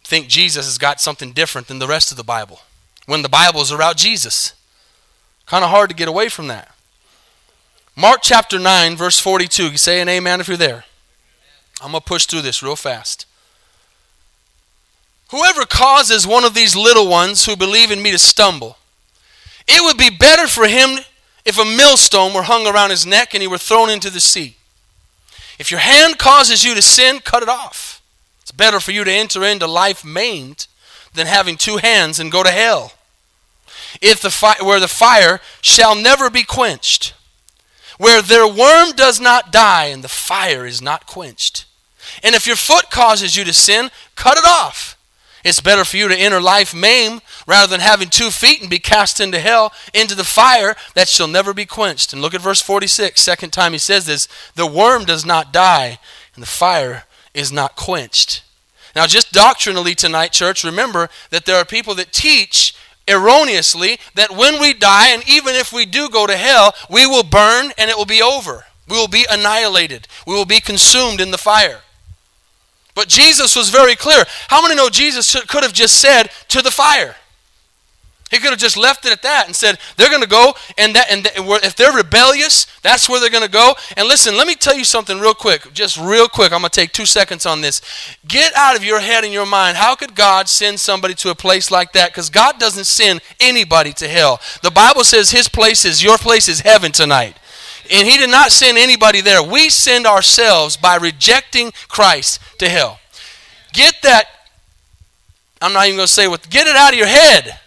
[0.03, 2.59] think Jesus has got something different than the rest of the Bible
[3.07, 4.53] when the Bible is about Jesus.
[5.47, 6.71] Kind of hard to get away from that.
[7.95, 9.71] Mark chapter 9, verse 42.
[9.71, 10.85] You say an amen if you're there.
[11.81, 13.25] I'm going to push through this real fast.
[15.31, 18.77] Whoever causes one of these little ones who believe in me to stumble,
[19.67, 20.99] it would be better for him
[21.45, 24.55] if a millstone were hung around his neck and he were thrown into the sea.
[25.57, 28.03] If your hand causes you to sin, cut it off.
[28.45, 30.67] It's better for you to enter into life maimed
[31.15, 32.93] than having two hands and go to hell.
[34.03, 37.15] If the fi- where the fire shall never be quenched,
[37.97, 41.65] where their worm does not die and the fire is not quenched.
[42.21, 44.95] And if your foot causes you to sin, cut it off.
[45.43, 48.77] It's better for you to enter life maimed rather than having two feet and be
[48.77, 52.13] cast into hell, into the fire that shall never be quenched.
[52.13, 55.97] And look at verse 46, second time he says this the worm does not die,
[56.35, 57.05] and the fire
[57.35, 58.43] is not quenched.
[58.95, 62.73] Now, just doctrinally tonight, church, remember that there are people that teach
[63.07, 67.23] erroneously that when we die, and even if we do go to hell, we will
[67.23, 68.65] burn and it will be over.
[68.87, 70.07] We will be annihilated.
[70.25, 71.81] We will be consumed in the fire.
[72.93, 74.23] But Jesus was very clear.
[74.47, 77.15] How many know Jesus could have just said to the fire?
[78.31, 80.95] He could have just left it at that and said they're going to go, and
[80.95, 81.29] that, and
[81.63, 83.75] if they're rebellious, that's where they're going to go.
[83.95, 86.51] And listen, let me tell you something real quick, just real quick.
[86.51, 87.81] I'm going to take two seconds on this.
[88.27, 89.77] Get out of your head and your mind.
[89.77, 92.11] How could God send somebody to a place like that?
[92.11, 94.41] Because God doesn't send anybody to hell.
[94.63, 97.37] The Bible says His place is your place is heaven tonight.
[97.91, 99.43] And He did not send anybody there.
[99.43, 102.99] We send ourselves by rejecting Christ to hell.
[103.71, 104.25] Get that.
[105.61, 106.49] I'm not even going to say what.
[106.49, 107.59] Get it out of your head.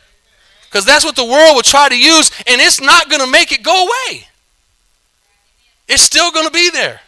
[0.68, 3.52] Because that's what the world will try to use, and it's not going to make
[3.52, 4.28] it go away.
[5.88, 7.00] It's still going to be there.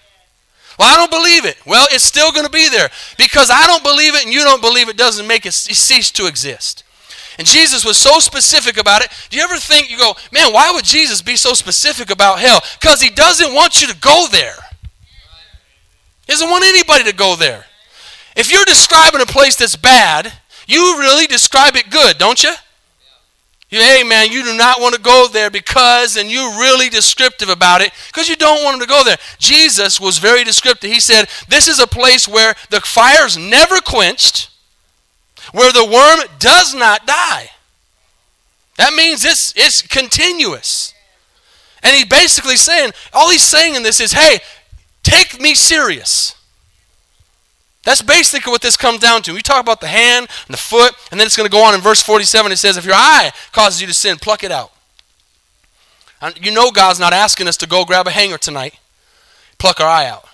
[0.79, 1.59] Well, I don't believe it.
[1.67, 2.89] Well, it's still going to be there.
[3.19, 6.27] Because I don't believe it and you don't believe it doesn't make it cease to
[6.27, 6.85] exist.
[7.39, 9.11] And Jesus was so specific about it.
[9.29, 12.61] Do you ever think, you go, man, why would Jesus be so specific about hell?
[12.81, 14.57] Because he doesn't want you to go there.
[16.27, 17.67] He doesn't want anybody to go there.
[18.35, 20.33] If you're describing a place that's bad,
[20.67, 22.55] you really describe it good, don't you?
[23.79, 27.81] Hey man, you do not want to go there because, and you're really descriptive about
[27.81, 29.19] it because you don't want them to go there.
[29.39, 30.91] Jesus was very descriptive.
[30.91, 34.51] He said, This is a place where the fire's never quenched,
[35.53, 37.51] where the worm does not die.
[38.77, 40.95] That means it's, it's continuous.
[41.83, 44.41] And he's basically saying, all he's saying in this is, hey,
[45.03, 46.35] take me serious.
[47.83, 49.33] That's basically what this comes down to.
[49.33, 51.75] We talk about the hand and the foot, and then it's going to go on
[51.75, 52.53] in verse 47.
[52.53, 54.73] It says, If your eye causes you to sin, pluck it out.
[56.37, 58.79] You know God's not asking us to go grab a hanger tonight,
[59.59, 60.27] pluck our eye out.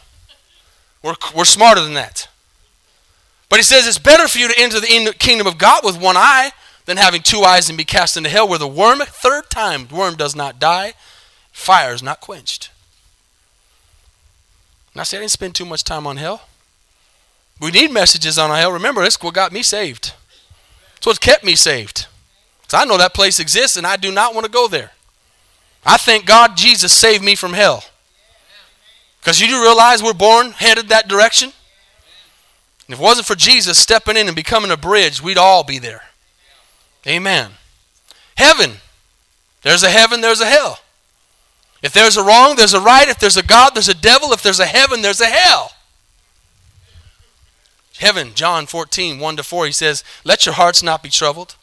[1.02, 2.28] We're, we're smarter than that.
[3.48, 6.16] But he says it's better for you to enter the kingdom of God with one
[6.16, 6.50] eye
[6.86, 10.16] than having two eyes and be cast into hell where the worm, third time, worm
[10.16, 10.94] does not die,
[11.52, 12.70] fire is not quenched.
[14.96, 16.48] I say I didn't spend too much time on hell.
[17.60, 18.72] We need messages on hell.
[18.72, 20.12] Remember, that's what got me saved.
[20.96, 22.06] It's what kept me saved.
[22.62, 24.92] Because I know that place exists and I do not want to go there.
[25.84, 27.84] I thank God Jesus saved me from hell.
[29.20, 31.52] Because you do realize we're born headed that direction?
[32.86, 35.78] And if it wasn't for Jesus stepping in and becoming a bridge, we'd all be
[35.78, 36.02] there.
[37.06, 37.52] Amen.
[38.36, 38.74] Heaven.
[39.62, 40.80] There's a heaven, there's a hell.
[41.82, 43.08] If there's a wrong, there's a right.
[43.08, 44.32] If there's a God, there's a devil.
[44.32, 45.70] If there's a heaven, there's a hell.
[47.98, 51.56] Heaven, John 14, 1 to 4, he says, Let your hearts not be troubled.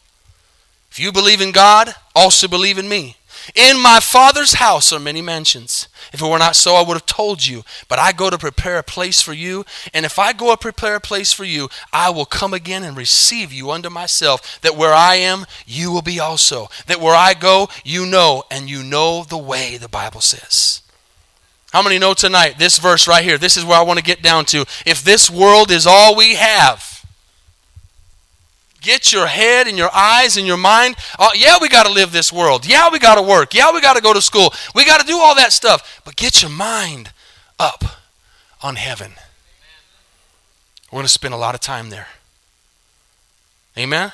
[0.90, 3.16] If you believe in God, also believe in me.
[3.54, 5.88] In my Father's house are many mansions.
[6.12, 7.64] If it were not so, I would have told you.
[7.88, 9.64] But I go to prepare a place for you.
[9.92, 12.96] And if I go to prepare a place for you, I will come again and
[12.96, 16.68] receive you unto myself, that where I am, you will be also.
[16.86, 20.83] That where I go, you know, and you know the way, the Bible says.
[21.74, 23.36] How many know tonight this verse right here?
[23.36, 24.64] This is where I want to get down to.
[24.86, 27.04] If this world is all we have,
[28.80, 30.94] get your head and your eyes and your mind.
[31.18, 32.64] Uh, yeah, we got to live this world.
[32.64, 33.54] Yeah, we got to work.
[33.54, 34.54] Yeah, we got to go to school.
[34.72, 36.00] We got to do all that stuff.
[36.04, 37.10] But get your mind
[37.58, 37.82] up
[38.62, 39.14] on heaven.
[40.92, 42.06] We're going to spend a lot of time there.
[43.76, 44.12] Amen?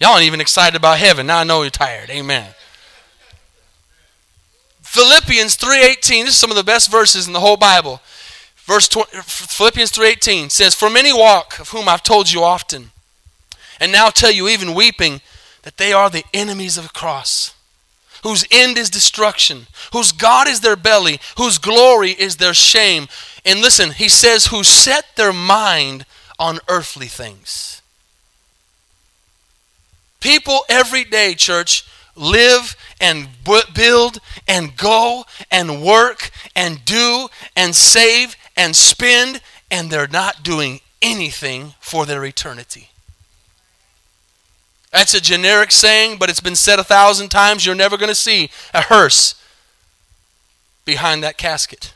[0.00, 1.26] Y'all ain't even excited about heaven.
[1.26, 2.08] Now I know you're tired.
[2.08, 2.54] Amen.
[4.94, 6.24] Philippians 3:18.
[6.24, 8.00] This is some of the best verses in the whole Bible.
[8.64, 12.92] Verse 20, Philippians 3:18 says, "For many walk, of whom I've told you often,
[13.80, 15.20] and now tell you even weeping,
[15.62, 17.50] that they are the enemies of the cross,
[18.22, 23.08] whose end is destruction, whose God is their belly, whose glory is their shame."
[23.44, 26.06] And listen, he says, "Who set their mind
[26.38, 27.82] on earthly things."
[30.20, 31.82] People every day, church,
[32.16, 33.28] live and
[33.74, 40.80] build and go and work and do and save and spend, and they're not doing
[41.02, 42.90] anything for their eternity.
[44.92, 47.66] That's a generic saying, but it's been said a thousand times.
[47.66, 49.34] You're never going to see a hearse
[50.84, 51.94] behind that casket.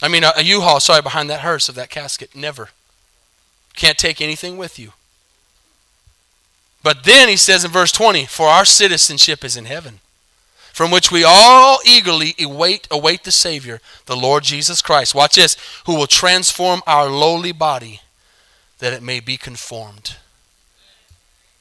[0.00, 2.34] I mean, a a U-Haul, sorry, behind that hearse of that casket.
[2.34, 2.70] Never.
[3.76, 4.92] Can't take anything with you.
[6.82, 10.00] But then he says in verse 20, For our citizenship is in heaven,
[10.72, 15.14] from which we all eagerly await, await the Savior, the Lord Jesus Christ.
[15.14, 18.00] Watch this, who will transform our lowly body
[18.78, 20.16] that it may be conformed.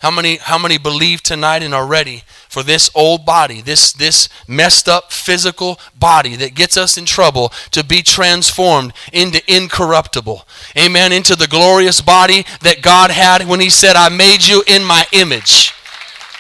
[0.01, 4.29] How many, how many believe tonight and are ready for this old body, this, this
[4.47, 10.47] messed up physical body that gets us in trouble to be transformed into incorruptible?
[10.75, 11.11] Amen.
[11.11, 15.05] Into the glorious body that God had when He said, I made you in my
[15.11, 15.69] image,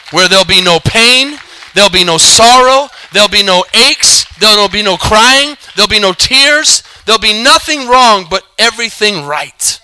[0.09, 1.37] where there'll be no pain,
[1.75, 6.13] there'll be no sorrow, there'll be no aches, there'll be no crying, there'll be no
[6.13, 9.79] tears, there'll be nothing wrong, but everything right.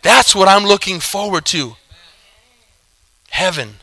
[0.00, 1.76] That's what I'm looking forward to.
[3.30, 3.76] Heaven.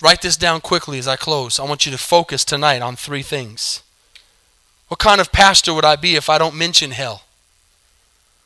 [0.00, 1.60] Write this down quickly as I close.
[1.60, 3.82] I want you to focus tonight on three things.
[4.88, 7.22] What kind of pastor would I be if I don't mention hell?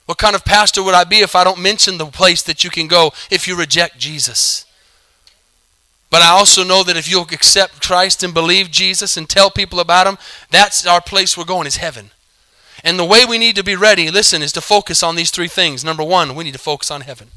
[0.06, 2.70] What kind of pastor would I be if I don't mention the place that you
[2.70, 4.66] can go if you reject Jesus?
[6.10, 9.80] But I also know that if you'll accept Christ and believe Jesus and tell people
[9.80, 10.18] about him,
[10.50, 12.10] that's our place we're going is heaven.
[12.84, 15.48] And the way we need to be ready, listen, is to focus on these three
[15.48, 15.82] things.
[15.82, 17.28] Number one, we need to focus on heaven.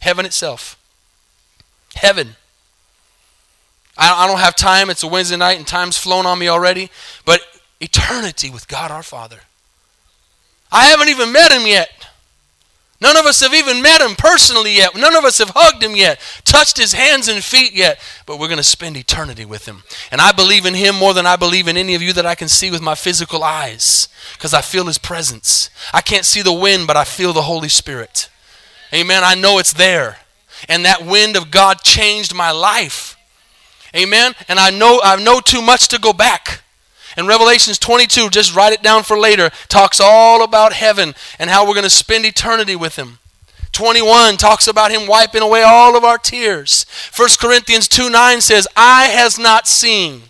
[0.00, 0.78] Heaven itself.
[1.94, 2.36] Heaven.
[3.96, 4.90] I don't have time.
[4.90, 6.90] It's a Wednesday night and time's flown on me already.
[7.24, 7.42] But
[7.80, 9.40] eternity with God our Father.
[10.70, 11.90] I haven't even met him yet.
[13.00, 14.94] None of us have even met him personally yet.
[14.94, 18.00] None of us have hugged him yet, touched his hands and feet yet.
[18.26, 19.82] But we're going to spend eternity with him.
[20.12, 22.36] And I believe in him more than I believe in any of you that I
[22.36, 25.68] can see with my physical eyes because I feel his presence.
[25.92, 28.30] I can't see the wind, but I feel the Holy Spirit.
[28.94, 29.22] Amen.
[29.24, 30.18] I know it's there
[30.68, 33.16] and that wind of God changed my life.
[33.94, 34.34] Amen.
[34.48, 36.62] And I know I know too much to go back.
[37.16, 41.66] And Revelations 22, just write it down for later, talks all about heaven and how
[41.66, 43.18] we're going to spend eternity with him.
[43.72, 46.86] 21 talks about him wiping away all of our tears.
[47.14, 50.22] 1 Corinthians 2 9 says, Eye has not seen,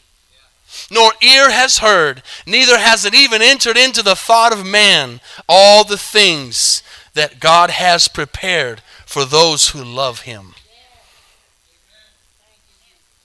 [0.91, 5.85] nor ear has heard, neither has it even entered into the thought of man all
[5.85, 6.83] the things
[7.15, 8.81] that God has prepared
[9.13, 10.55] for those who love him.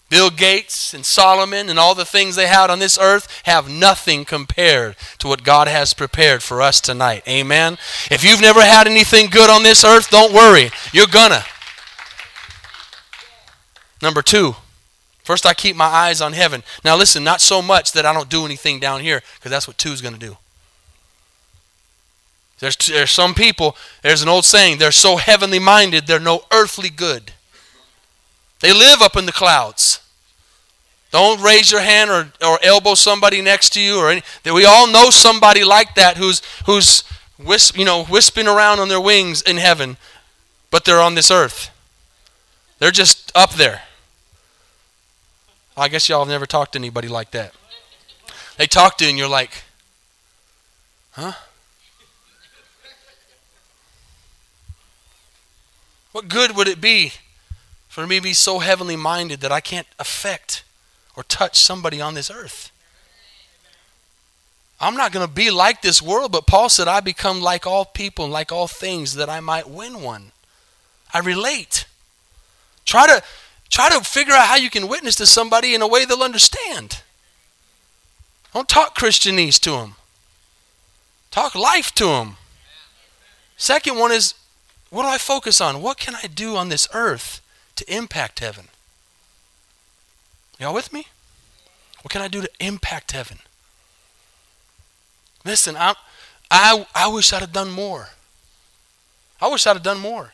[0.10, 4.26] Bill Gates and Solomon and all the things they had on this earth have nothing
[4.26, 7.24] compared to what God has prepared for us tonight.
[7.26, 7.78] Amen.
[8.12, 10.72] If you've never had anything good on this earth, don't worry.
[10.92, 11.44] You're gonna.
[14.02, 14.58] Number two,
[15.24, 16.64] first I keep my eyes on heaven.
[16.84, 19.78] Now listen, not so much that I don't do anything down here, because that's what
[19.78, 20.36] two is to do.
[22.60, 26.90] There's, there's some people, there's an old saying, they're so heavenly minded, they're no earthly
[26.90, 27.32] good.
[28.60, 30.00] They live up in the clouds.
[31.12, 34.92] Don't raise your hand or, or elbow somebody next to you or any, we all
[34.92, 37.04] know somebody like that who's who's
[37.40, 39.98] wisp, you know wisping around on their wings in heaven,
[40.70, 41.70] but they're on this earth.
[42.80, 43.84] They're just up there.
[45.78, 47.54] I guess y'all have never talked to anybody like that.
[48.58, 49.64] They talk to you and you're like,
[51.12, 51.34] huh?
[56.18, 57.12] What good would it be
[57.88, 60.64] for me to be so heavenly minded that I can't affect
[61.16, 62.72] or touch somebody on this earth?
[64.82, 67.86] I'm not going to be like this world, but Paul said, I become like all
[67.86, 70.32] people and like all things that I might win one.
[71.14, 71.86] I relate.
[72.84, 73.22] Try to
[73.70, 77.04] try to figure out how you can witness to somebody in a way they'll understand.
[78.56, 79.94] Don't talk Christianese to them.
[81.30, 82.38] Talk life to them.
[83.56, 84.34] Second one is
[84.90, 85.82] what do I focus on?
[85.82, 87.42] What can I do on this earth
[87.76, 88.70] to impact heaven?
[90.60, 91.08] Y'all with me?
[92.02, 93.40] What can I do to impact heaven?
[95.44, 95.94] Listen, I,
[96.50, 98.10] I, I wish I'd have done more.
[99.42, 100.34] I wish I'd have done more.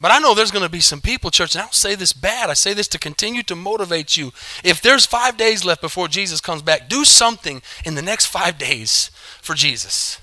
[0.00, 2.12] But I know there's going to be some people, church, and I don't say this
[2.12, 2.50] bad.
[2.50, 4.32] I say this to continue to motivate you.
[4.62, 8.58] If there's five days left before Jesus comes back, do something in the next five
[8.58, 9.10] days
[9.40, 10.20] for Jesus.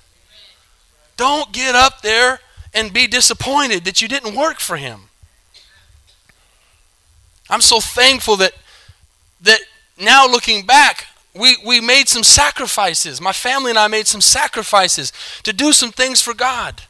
[1.16, 2.40] Don't get up there
[2.72, 5.02] and be disappointed that you didn't work for him.
[7.48, 8.52] I'm so thankful that
[9.42, 9.60] that
[9.98, 13.20] now looking back, we, we made some sacrifices.
[13.20, 15.12] My family and I made some sacrifices
[15.42, 16.82] to do some things for God.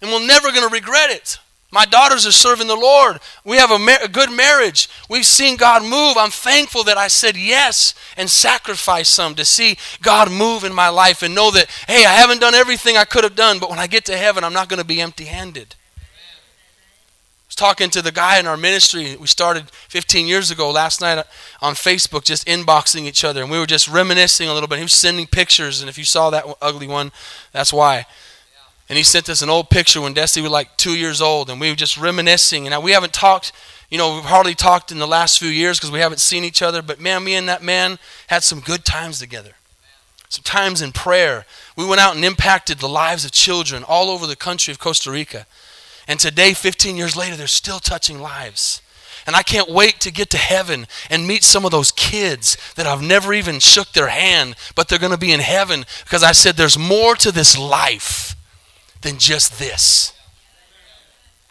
[0.00, 1.38] And we're never going to regret it.
[1.76, 3.20] My daughters are serving the Lord.
[3.44, 4.88] We have a, mar- a, good marriage.
[5.10, 6.16] We've seen God move.
[6.16, 10.88] I'm thankful that I said yes and sacrificed some to see God move in my
[10.88, 13.78] life and know that, hey, I haven't done everything I could have done, but when
[13.78, 15.74] I get to heaven, I'm not going to be empty handed.
[15.76, 19.14] I was talking to the guy in our ministry.
[19.14, 21.24] We started 15 years ago last night uh,
[21.60, 24.78] on Facebook, just inboxing each other, and we were just reminiscing a little bit.
[24.78, 27.12] He was sending pictures, and if you saw that ugly one,
[27.52, 28.06] that's why.
[28.88, 31.60] And he sent us an old picture when Destiny was like two years old, and
[31.60, 32.68] we were just reminiscing.
[32.68, 33.50] And we haven't talked,
[33.90, 36.62] you know, we've hardly talked in the last few years because we haven't seen each
[36.62, 36.82] other.
[36.82, 39.52] But man, me and that man had some good times together.
[40.28, 41.46] Some times in prayer.
[41.76, 45.10] We went out and impacted the lives of children all over the country of Costa
[45.10, 45.46] Rica.
[46.06, 48.82] And today, 15 years later, they're still touching lives.
[49.26, 52.86] And I can't wait to get to heaven and meet some of those kids that
[52.86, 56.30] I've never even shook their hand, but they're going to be in heaven because I
[56.30, 58.25] said there's more to this life
[59.06, 60.12] than just this.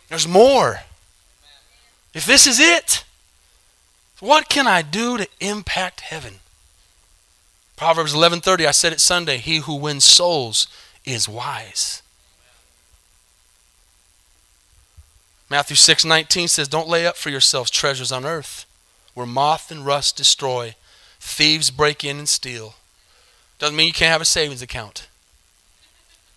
[0.10, 0.82] There's more.
[2.14, 3.06] If this is it,
[4.20, 6.42] what can I do to impact heaven?
[7.78, 10.68] Proverbs 11:30 I said it Sunday, he who wins souls
[11.06, 12.02] is wise.
[15.50, 18.66] Matthew 6:19 says, "Don't lay up for yourselves treasures on earth,
[19.14, 20.76] where moth and rust destroy,
[21.22, 22.76] thieves break in and steal."
[23.60, 25.08] Doesn't mean you can't have a savings account.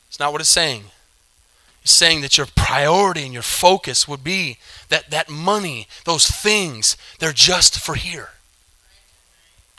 [0.08, 0.92] It's not what it's saying
[1.90, 4.58] saying that your priority and your focus would be
[4.88, 8.30] that that money, those things, they're just for here.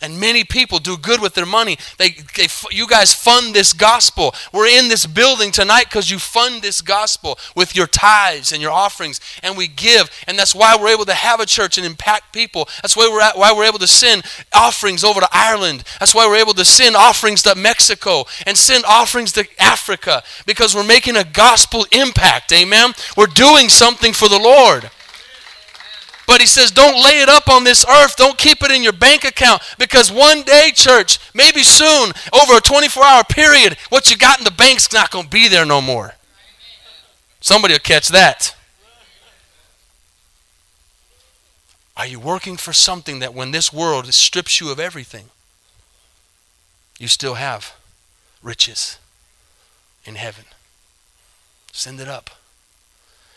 [0.01, 1.77] And many people do good with their money.
[1.97, 4.33] They, they, you guys fund this gospel.
[4.53, 8.71] We're in this building tonight because you fund this gospel with your tithes and your
[8.71, 10.09] offerings, and we give.
[10.27, 12.67] And that's why we're able to have a church and impact people.
[12.81, 14.23] That's why we're, at, why we're able to send
[14.53, 15.83] offerings over to Ireland.
[15.99, 20.75] That's why we're able to send offerings to Mexico and send offerings to Africa because
[20.75, 22.51] we're making a gospel impact.
[22.51, 22.93] Amen?
[23.17, 24.89] We're doing something for the Lord.
[26.29, 28.15] But he says, don't lay it up on this earth.
[28.15, 29.63] Don't keep it in your bank account.
[29.79, 34.43] Because one day, church, maybe soon, over a 24 hour period, what you got in
[34.43, 36.13] the bank's not going to be there no more.
[37.41, 38.55] Somebody will catch that.
[41.97, 45.31] Are you working for something that when this world strips you of everything,
[46.99, 47.75] you still have
[48.43, 48.99] riches
[50.05, 50.45] in heaven?
[51.71, 52.29] Send it up.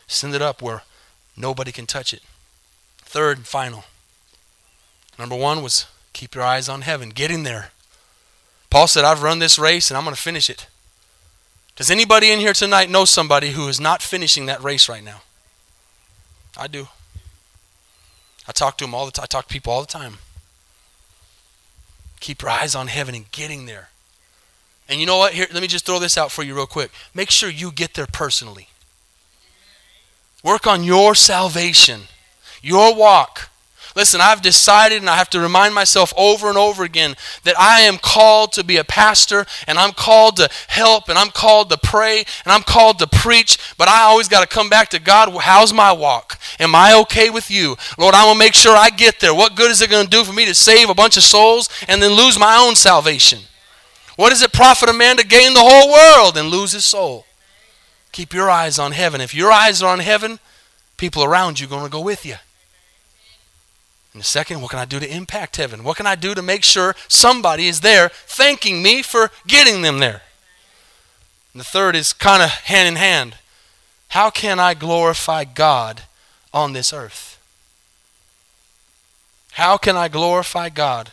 [0.06, 0.82] Send it up where
[1.38, 2.20] nobody can touch it.
[3.12, 3.84] Third and final.
[5.18, 5.84] Number one was
[6.14, 7.68] keep your eyes on heaven, getting there.
[8.70, 10.66] Paul said, I've run this race and I'm going to finish it.
[11.76, 15.20] Does anybody in here tonight know somebody who is not finishing that race right now?
[16.56, 16.88] I do.
[18.48, 19.24] I talk to them all the time.
[19.24, 20.14] I talk to people all the time.
[22.20, 23.90] Keep your eyes on heaven and getting there.
[24.88, 25.34] And you know what?
[25.34, 26.90] Here, let me just throw this out for you real quick.
[27.12, 28.68] Make sure you get there personally.
[30.42, 32.04] Work on your salvation
[32.62, 33.50] your walk.
[33.94, 37.80] Listen, I've decided, and I have to remind myself over and over again that I
[37.80, 41.76] am called to be a pastor, and I'm called to help, and I'm called to
[41.76, 43.58] pray, and I'm called to preach.
[43.76, 45.30] But I always got to come back to God.
[45.42, 46.38] How's my walk?
[46.58, 47.76] Am I okay with you?
[47.98, 49.34] Lord, I will make sure I get there.
[49.34, 51.68] What good is it going to do for me to save a bunch of souls
[51.86, 53.40] and then lose my own salvation?
[54.16, 57.26] What does it profit a man to gain the whole world and lose his soul?
[58.10, 59.20] Keep your eyes on heaven.
[59.20, 60.38] If your eyes are on heaven,
[60.96, 62.36] people around you are going to go with you.
[64.12, 65.84] And the second, what can I do to impact heaven?
[65.84, 69.98] What can I do to make sure somebody is there thanking me for getting them
[69.98, 70.22] there?
[71.52, 73.36] And the third is kind of hand in hand.
[74.08, 76.02] How can I glorify God
[76.52, 77.40] on this earth?
[79.52, 81.12] How can I glorify God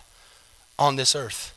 [0.77, 1.53] on this earth?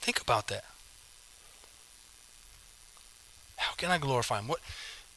[0.00, 0.64] Think about that.
[3.68, 4.48] How can I glorify Him?
[4.48, 4.60] What,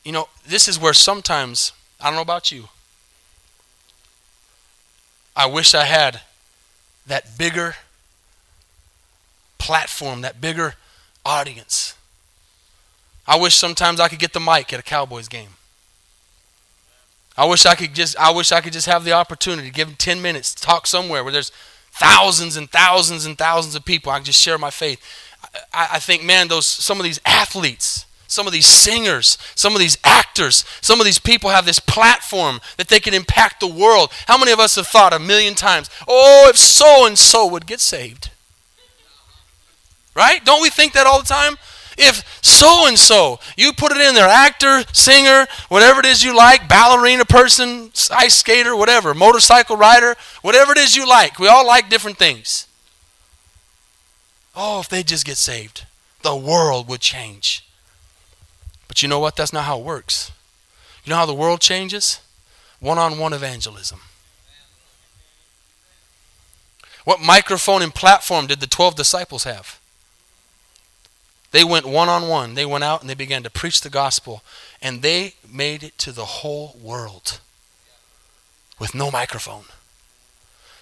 [0.04, 1.72] you know, this is where sometimes,
[2.02, 2.68] I don't know about you,
[5.38, 6.20] I wish I had
[7.08, 7.76] that bigger
[9.58, 10.74] platform, that bigger
[11.26, 11.96] audience.
[13.26, 15.52] I wish sometimes I could get the mic at a Cowboys game.
[17.38, 19.88] I wish I could just I wish I could just have the opportunity to give
[19.88, 21.54] them 10 minutes to talk somewhere where there's
[21.94, 24.12] thousands and thousands and thousands of people.
[24.12, 25.02] I can just share my faith.
[25.74, 29.80] I, I think, man, those some of these athletes, some of these singers, some of
[29.80, 34.10] these actors, some of these people have this platform that they can impact the world.
[34.26, 37.68] How many of us have thought a million times, oh, if so and so would
[37.68, 38.30] get saved?
[40.16, 40.44] Right?
[40.46, 41.58] Don't we think that all the time?
[41.98, 46.36] If so and so, you put it in there actor, singer, whatever it is you
[46.36, 51.38] like, ballerina person, ice skater, whatever, motorcycle rider, whatever it is you like.
[51.38, 52.66] We all like different things.
[54.56, 55.86] Oh, if they just get saved,
[56.22, 57.66] the world would change.
[58.92, 59.38] But you know what?
[59.38, 60.34] That's not how it works.
[61.06, 62.20] You know how the world changes?
[62.82, 64.02] One on one evangelism.
[67.06, 69.80] What microphone and platform did the 12 disciples have?
[71.52, 72.56] They went one on one.
[72.56, 74.44] They went out and they began to preach the gospel.
[74.82, 77.40] And they made it to the whole world
[78.78, 79.64] with no microphone.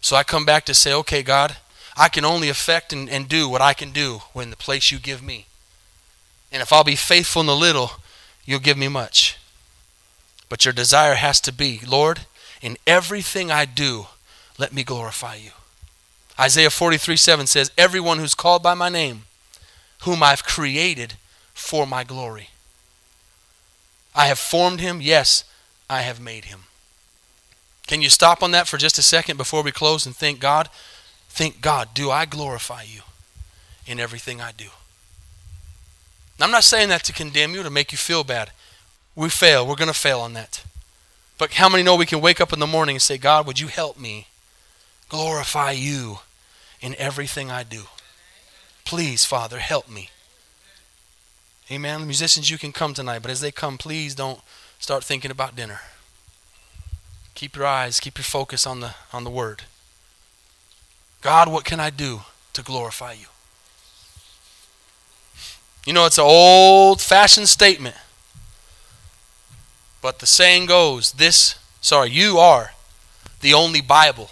[0.02, 1.58] So I come back to say, okay, God,
[1.96, 4.98] I can only affect and, and do what I can do when the place you
[4.98, 5.46] give me.
[6.52, 7.92] And if I'll be faithful in the little,
[8.46, 9.38] you'll give me much.
[10.50, 12.22] But your desire has to be, Lord,
[12.62, 14.08] in everything I do,
[14.58, 15.52] let me glorify you.
[16.40, 19.24] Isaiah 43 7 says, Everyone who's called by my name,
[20.02, 21.16] whom I've created
[21.54, 22.50] for my glory.
[24.16, 25.44] I have formed him, yes,
[25.90, 26.64] I have made him.
[27.88, 30.70] Can you stop on that for just a second before we close and think, God,
[31.30, 33.02] think, God, do I glorify you
[33.86, 34.70] in everything I do?
[36.42, 38.52] I'm not saying that to condemn you, to make you feel bad.
[39.16, 39.68] We fail.
[39.68, 40.64] We're going to fail on that.
[41.38, 43.60] But how many know we can wake up in the morning and say, God, would
[43.60, 44.28] you help me
[45.10, 46.20] glorify you
[46.82, 47.84] in everything I do?
[48.86, 50.10] Please, Father, help me.
[51.72, 52.02] Amen.
[52.02, 54.40] The musicians, you can come tonight, but as they come, please don't
[54.80, 55.82] start thinking about dinner.
[57.36, 59.64] Keep your eyes, keep your focus on the on the word.
[61.22, 62.22] God, what can I do
[62.54, 63.28] to glorify you?
[65.90, 67.96] You know, it's an old fashioned statement.
[70.04, 72.74] But the saying goes, this, sorry, you are
[73.42, 74.30] the only Bible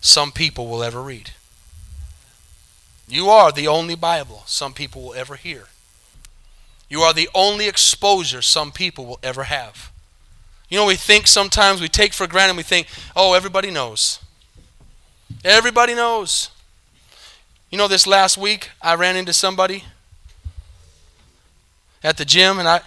[0.00, 1.32] some people will ever read.
[3.08, 5.64] You are the only Bible some people will ever hear.
[6.88, 9.90] You are the only exposure some people will ever have.
[10.68, 12.86] You know, we think sometimes, we take for granted, we think,
[13.16, 14.20] oh, everybody knows.
[15.44, 16.50] Everybody knows.
[17.70, 19.82] You know, this last week, I ran into somebody
[22.04, 22.82] at the gym, and I,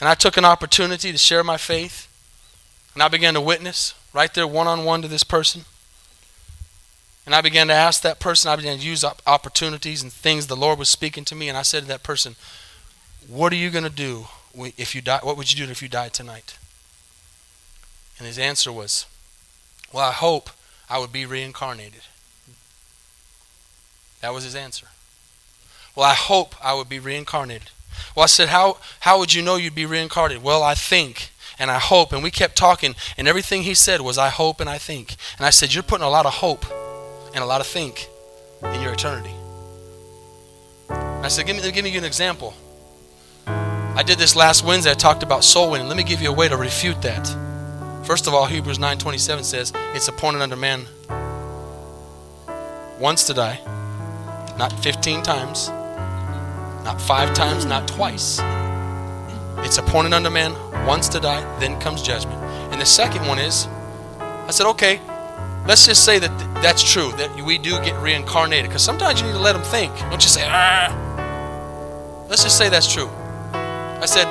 [0.00, 2.12] and I took an opportunity to share my faith.
[2.92, 5.64] And I began to witness right there, one on one, to this person.
[7.24, 10.56] And I began to ask that person, I began to use opportunities and things the
[10.56, 11.48] Lord was speaking to me.
[11.48, 12.36] And I said to that person,
[13.28, 14.26] What are you going to do
[14.76, 15.20] if you die?
[15.22, 16.58] What would you do if you died tonight?
[18.18, 19.06] And his answer was,
[19.92, 20.50] Well, I hope
[20.88, 22.02] I would be reincarnated.
[24.20, 24.88] That was his answer.
[25.94, 27.70] Well, I hope I would be reincarnated.
[28.14, 30.42] Well, I said, How, how would you know you'd be reincarnated?
[30.42, 32.12] Well, I think and I hope.
[32.12, 35.16] And we kept talking, and everything he said was, I hope and I think.
[35.38, 36.64] And I said, You're putting a lot of hope
[37.34, 38.08] and a lot of think
[38.62, 39.34] in your eternity.
[40.88, 42.54] I said, give me, give me an example.
[43.46, 44.90] I did this last Wednesday.
[44.90, 45.88] I talked about soul winning.
[45.88, 47.26] Let me give you a way to refute that.
[48.04, 50.86] First of all, Hebrews 9:27 says, "It's appointed unto man
[53.00, 53.58] once to die,
[54.56, 55.70] not 15 times,
[56.86, 58.40] not 5 times, not twice.
[59.58, 60.54] It's appointed unto man
[60.86, 62.40] once to die, then comes judgment."
[62.72, 63.68] And the second one is
[64.48, 65.00] I said, "Okay,
[65.66, 68.66] let's just say that th- that's true, that we do get reincarnated.
[68.66, 69.96] Because sometimes you need to let them think.
[70.10, 70.94] Don't just say, ah.
[72.28, 73.08] Let's just say that's true.
[73.52, 74.26] I said,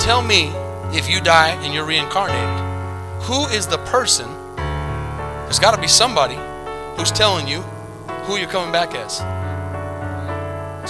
[0.00, 0.52] tell me
[0.92, 4.28] if you die and you're reincarnated, who is the person?
[4.56, 6.38] There's got to be somebody
[6.96, 7.60] who's telling you
[8.24, 9.20] who you're coming back as.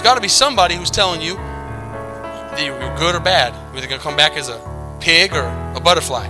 [0.01, 3.53] There's got to be somebody who's telling you that you're good or bad.
[3.53, 5.45] Whether you're either going to come back as a pig or
[5.75, 6.27] a butterfly.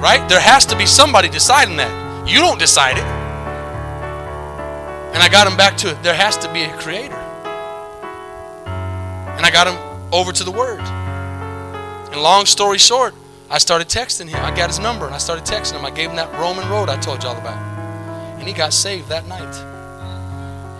[0.00, 0.24] Right?
[0.28, 2.28] There has to be somebody deciding that.
[2.28, 3.02] You don't decide it.
[5.14, 6.00] And I got him back to it.
[6.04, 7.16] there has to be a creator.
[9.34, 9.78] And I got him
[10.12, 10.78] over to the word.
[10.78, 13.16] And long story short,
[13.50, 14.44] I started texting him.
[14.44, 15.84] I got his number and I started texting him.
[15.84, 17.58] I gave him that Roman road I told y'all about.
[18.38, 19.67] And he got saved that night.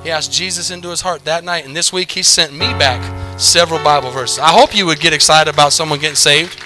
[0.02, 1.66] He asked Jesus into his heart that night.
[1.66, 3.00] And this week he sent me back
[3.38, 4.38] several Bible verses.
[4.38, 6.62] I hope you would get excited about someone getting saved.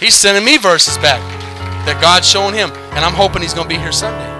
[0.00, 1.20] He's sending me verses back
[1.86, 2.70] that God's showing him.
[2.70, 4.30] And I'm hoping he's going to be here Sunday.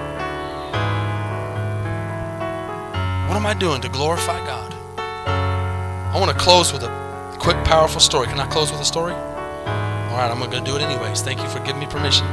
[3.27, 4.73] What am I doing to glorify God?
[4.97, 8.27] I want to close with a quick, powerful story.
[8.27, 9.13] Can I close with a story?
[9.13, 11.21] All right, I'm going to do it anyways.
[11.21, 12.27] Thank you for giving me permission.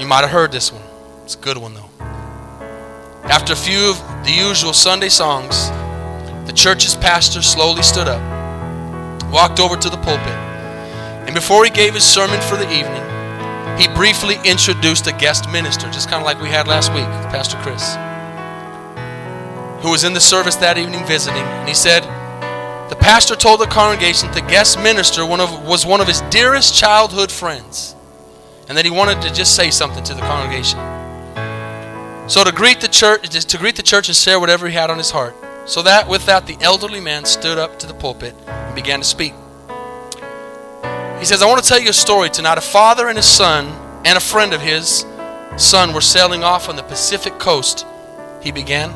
[0.00, 0.82] You might have heard this one.
[1.26, 1.90] It's a good one, though.
[3.24, 5.70] After a few of the usual Sunday songs,
[6.46, 8.22] the church's pastor slowly stood up,
[9.32, 10.38] walked over to the pulpit,
[11.26, 13.02] and before he gave his sermon for the evening,
[13.76, 17.02] he briefly introduced a guest minister, just kind of like we had last week,
[17.34, 17.96] Pastor Chris,
[19.82, 21.42] who was in the service that evening visiting.
[21.42, 22.04] And he said,
[22.88, 26.78] The pastor told the congregation the guest minister one of, was one of his dearest
[26.78, 27.96] childhood friends,
[28.68, 30.95] and that he wanted to just say something to the congregation.
[32.28, 34.98] So to greet the church, to greet the church and share whatever he had on
[34.98, 35.34] his heart.
[35.64, 39.04] So that with that, the elderly man stood up to the pulpit and began to
[39.04, 39.32] speak.
[41.18, 42.58] He says, I want to tell you a story tonight.
[42.58, 43.66] A father and his son
[44.04, 45.06] and a friend of his
[45.56, 47.86] son were sailing off on the Pacific coast,
[48.42, 48.90] he began,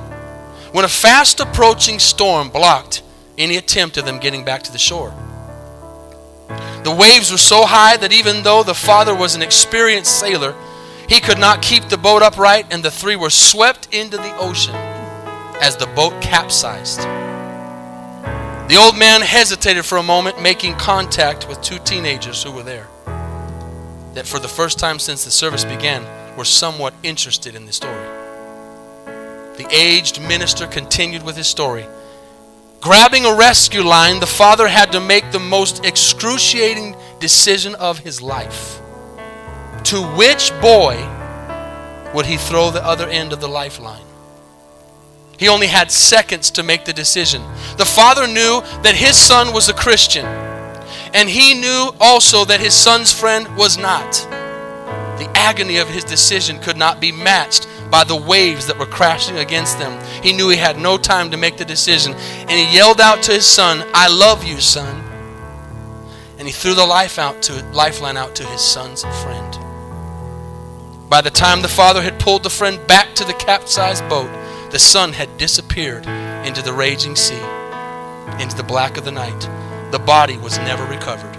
[0.73, 3.03] when a fast approaching storm blocked
[3.39, 5.15] any attempt of them getting back to the shore.
[6.83, 10.55] The waves were so high that even though the father was an experienced sailor,
[11.11, 14.77] he could not keep the boat upright, and the three were swept into the ocean
[15.61, 17.01] as the boat capsized.
[18.71, 22.87] The old man hesitated for a moment, making contact with two teenagers who were there,
[24.15, 26.07] that for the first time since the service began
[26.37, 28.07] were somewhat interested in the story.
[29.57, 31.87] The aged minister continued with his story.
[32.81, 38.23] Grabbing a rescue line, the father had to make the most excruciating decision of his
[38.23, 38.81] life.
[39.85, 41.05] To which boy
[42.15, 44.05] would he throw the other end of the lifeline?
[45.37, 47.43] He only had seconds to make the decision.
[47.77, 50.27] The father knew that his son was a Christian,
[51.15, 54.13] and he knew also that his son's friend was not.
[55.19, 59.39] The agony of his decision could not be matched by the waves that were crashing
[59.39, 59.99] against them.
[60.23, 63.33] He knew he had no time to make the decision, and he yelled out to
[63.33, 65.05] his son, "I love you, son."
[66.39, 69.59] And he threw the life out to lifeline out to his son's friend.
[71.11, 74.31] By the time the father had pulled the friend back to the capsized boat,
[74.71, 76.07] the son had disappeared
[76.47, 77.43] into the raging sea,
[78.41, 79.41] into the black of the night.
[79.91, 81.37] The body was never recovered.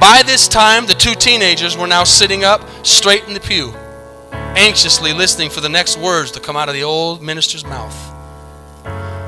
[0.00, 3.72] By this time, the two teenagers were now sitting up straight in the pew,
[4.32, 7.96] anxiously listening for the next words to come out of the old minister's mouth.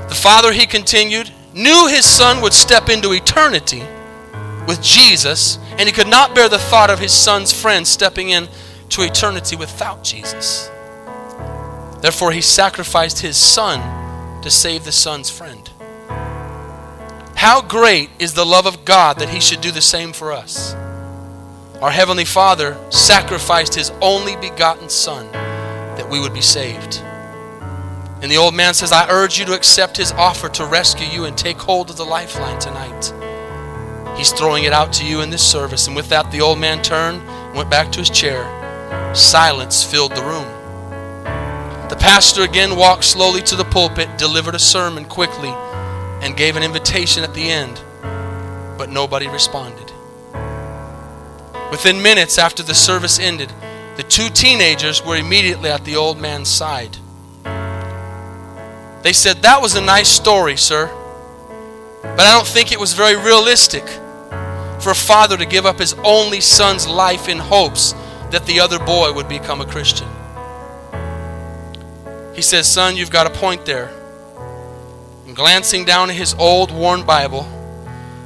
[0.09, 3.85] The father, he continued, knew his son would step into eternity
[4.66, 8.49] with Jesus, and he could not bear the thought of his son's friend stepping in
[8.93, 10.70] to eternity without Jesus.
[12.01, 15.70] Therefore, he sacrificed his son to save the son's friend.
[17.36, 20.74] How great is the love of God that he should do the same for us?
[21.82, 27.01] Our Heavenly Father sacrificed his only begotten Son that we would be saved.
[28.22, 31.24] And the old man says, I urge you to accept his offer to rescue you
[31.24, 33.12] and take hold of the lifeline tonight.
[34.16, 35.88] He's throwing it out to you in this service.
[35.88, 38.61] And with that, the old man turned and went back to his chair.
[39.14, 40.48] Silence filled the room.
[41.90, 45.50] The pastor again walked slowly to the pulpit, delivered a sermon quickly,
[46.22, 47.82] and gave an invitation at the end,
[48.78, 49.92] but nobody responded.
[51.70, 53.52] Within minutes after the service ended,
[53.96, 56.96] the two teenagers were immediately at the old man's side.
[59.02, 60.86] They said, That was a nice story, sir,
[62.02, 63.86] but I don't think it was very realistic
[64.80, 67.94] for a father to give up his only son's life in hopes
[68.33, 70.09] that the other boy would become a Christian.
[72.35, 73.91] He says, Son, you've got a point there.
[75.26, 77.47] And glancing down at his old, worn Bible,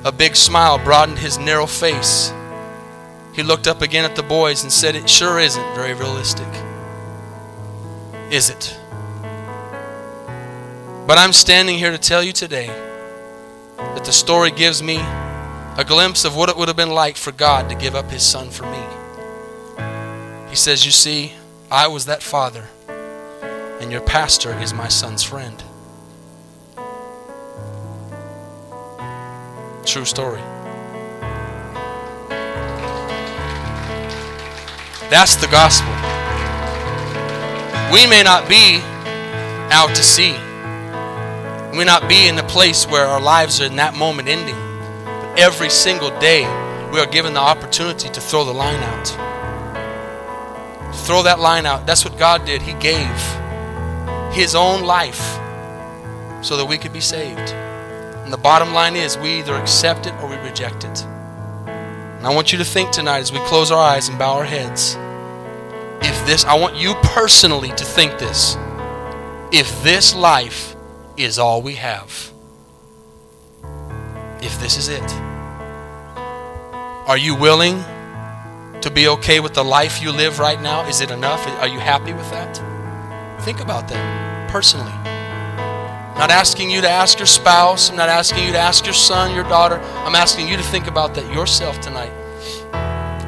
[0.04, 2.32] a big smile broadened his narrow face.
[3.34, 6.48] He looked up again at the boys and said, It sure isn't very realistic.
[8.30, 8.78] Is it?
[11.06, 12.68] But I'm standing here to tell you today
[13.76, 17.32] that the story gives me a glimpse of what it would have been like for
[17.32, 18.95] God to give up his son for me.
[20.56, 21.34] He says, You see,
[21.70, 22.64] I was that father
[23.78, 25.62] and your pastor is my son's friend.
[29.84, 30.40] True story.
[35.10, 35.92] That's the gospel.
[37.92, 38.78] We may not be
[39.70, 40.32] out to sea.
[41.70, 44.56] We may not be in a place where our lives are in that moment ending.
[45.04, 46.44] But every single day,
[46.90, 49.25] we are given the opportunity to throw the line out.
[51.06, 51.86] Throw that line out.
[51.86, 52.60] That's what God did.
[52.60, 53.08] He gave
[54.32, 55.38] his own life
[56.42, 57.50] so that we could be saved.
[57.50, 61.04] And the bottom line is we either accept it or we reject it.
[61.04, 64.44] And I want you to think tonight as we close our eyes and bow our
[64.44, 64.96] heads.
[66.02, 68.56] If this, I want you personally to think this.
[69.52, 70.74] If this life
[71.16, 72.32] is all we have,
[74.42, 75.12] if this is it.
[77.06, 77.84] Are you willing
[78.86, 80.86] to be okay with the life you live right now?
[80.86, 81.44] Is it enough?
[81.60, 82.56] Are you happy with that?
[83.42, 84.92] Think about that personally.
[84.92, 87.90] I'm not asking you to ask your spouse.
[87.90, 89.80] I'm not asking you to ask your son, your daughter.
[90.06, 92.12] I'm asking you to think about that yourself tonight.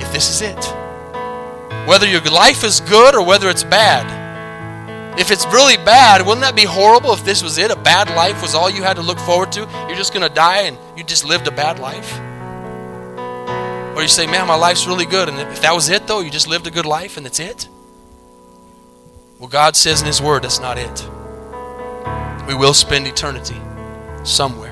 [0.00, 0.64] If this is it.
[1.88, 5.18] Whether your life is good or whether it's bad.
[5.18, 7.72] If it's really bad, wouldn't that be horrible if this was it?
[7.72, 9.62] A bad life was all you had to look forward to?
[9.88, 12.27] You're just going to die and you just lived a bad life?
[13.98, 15.28] Or you say, man, my life's really good.
[15.28, 17.68] And if that was it, though, you just lived a good life and it's it?
[19.40, 21.08] Well, God says in His Word that's not it.
[22.46, 23.56] We will spend eternity
[24.22, 24.67] somewhere.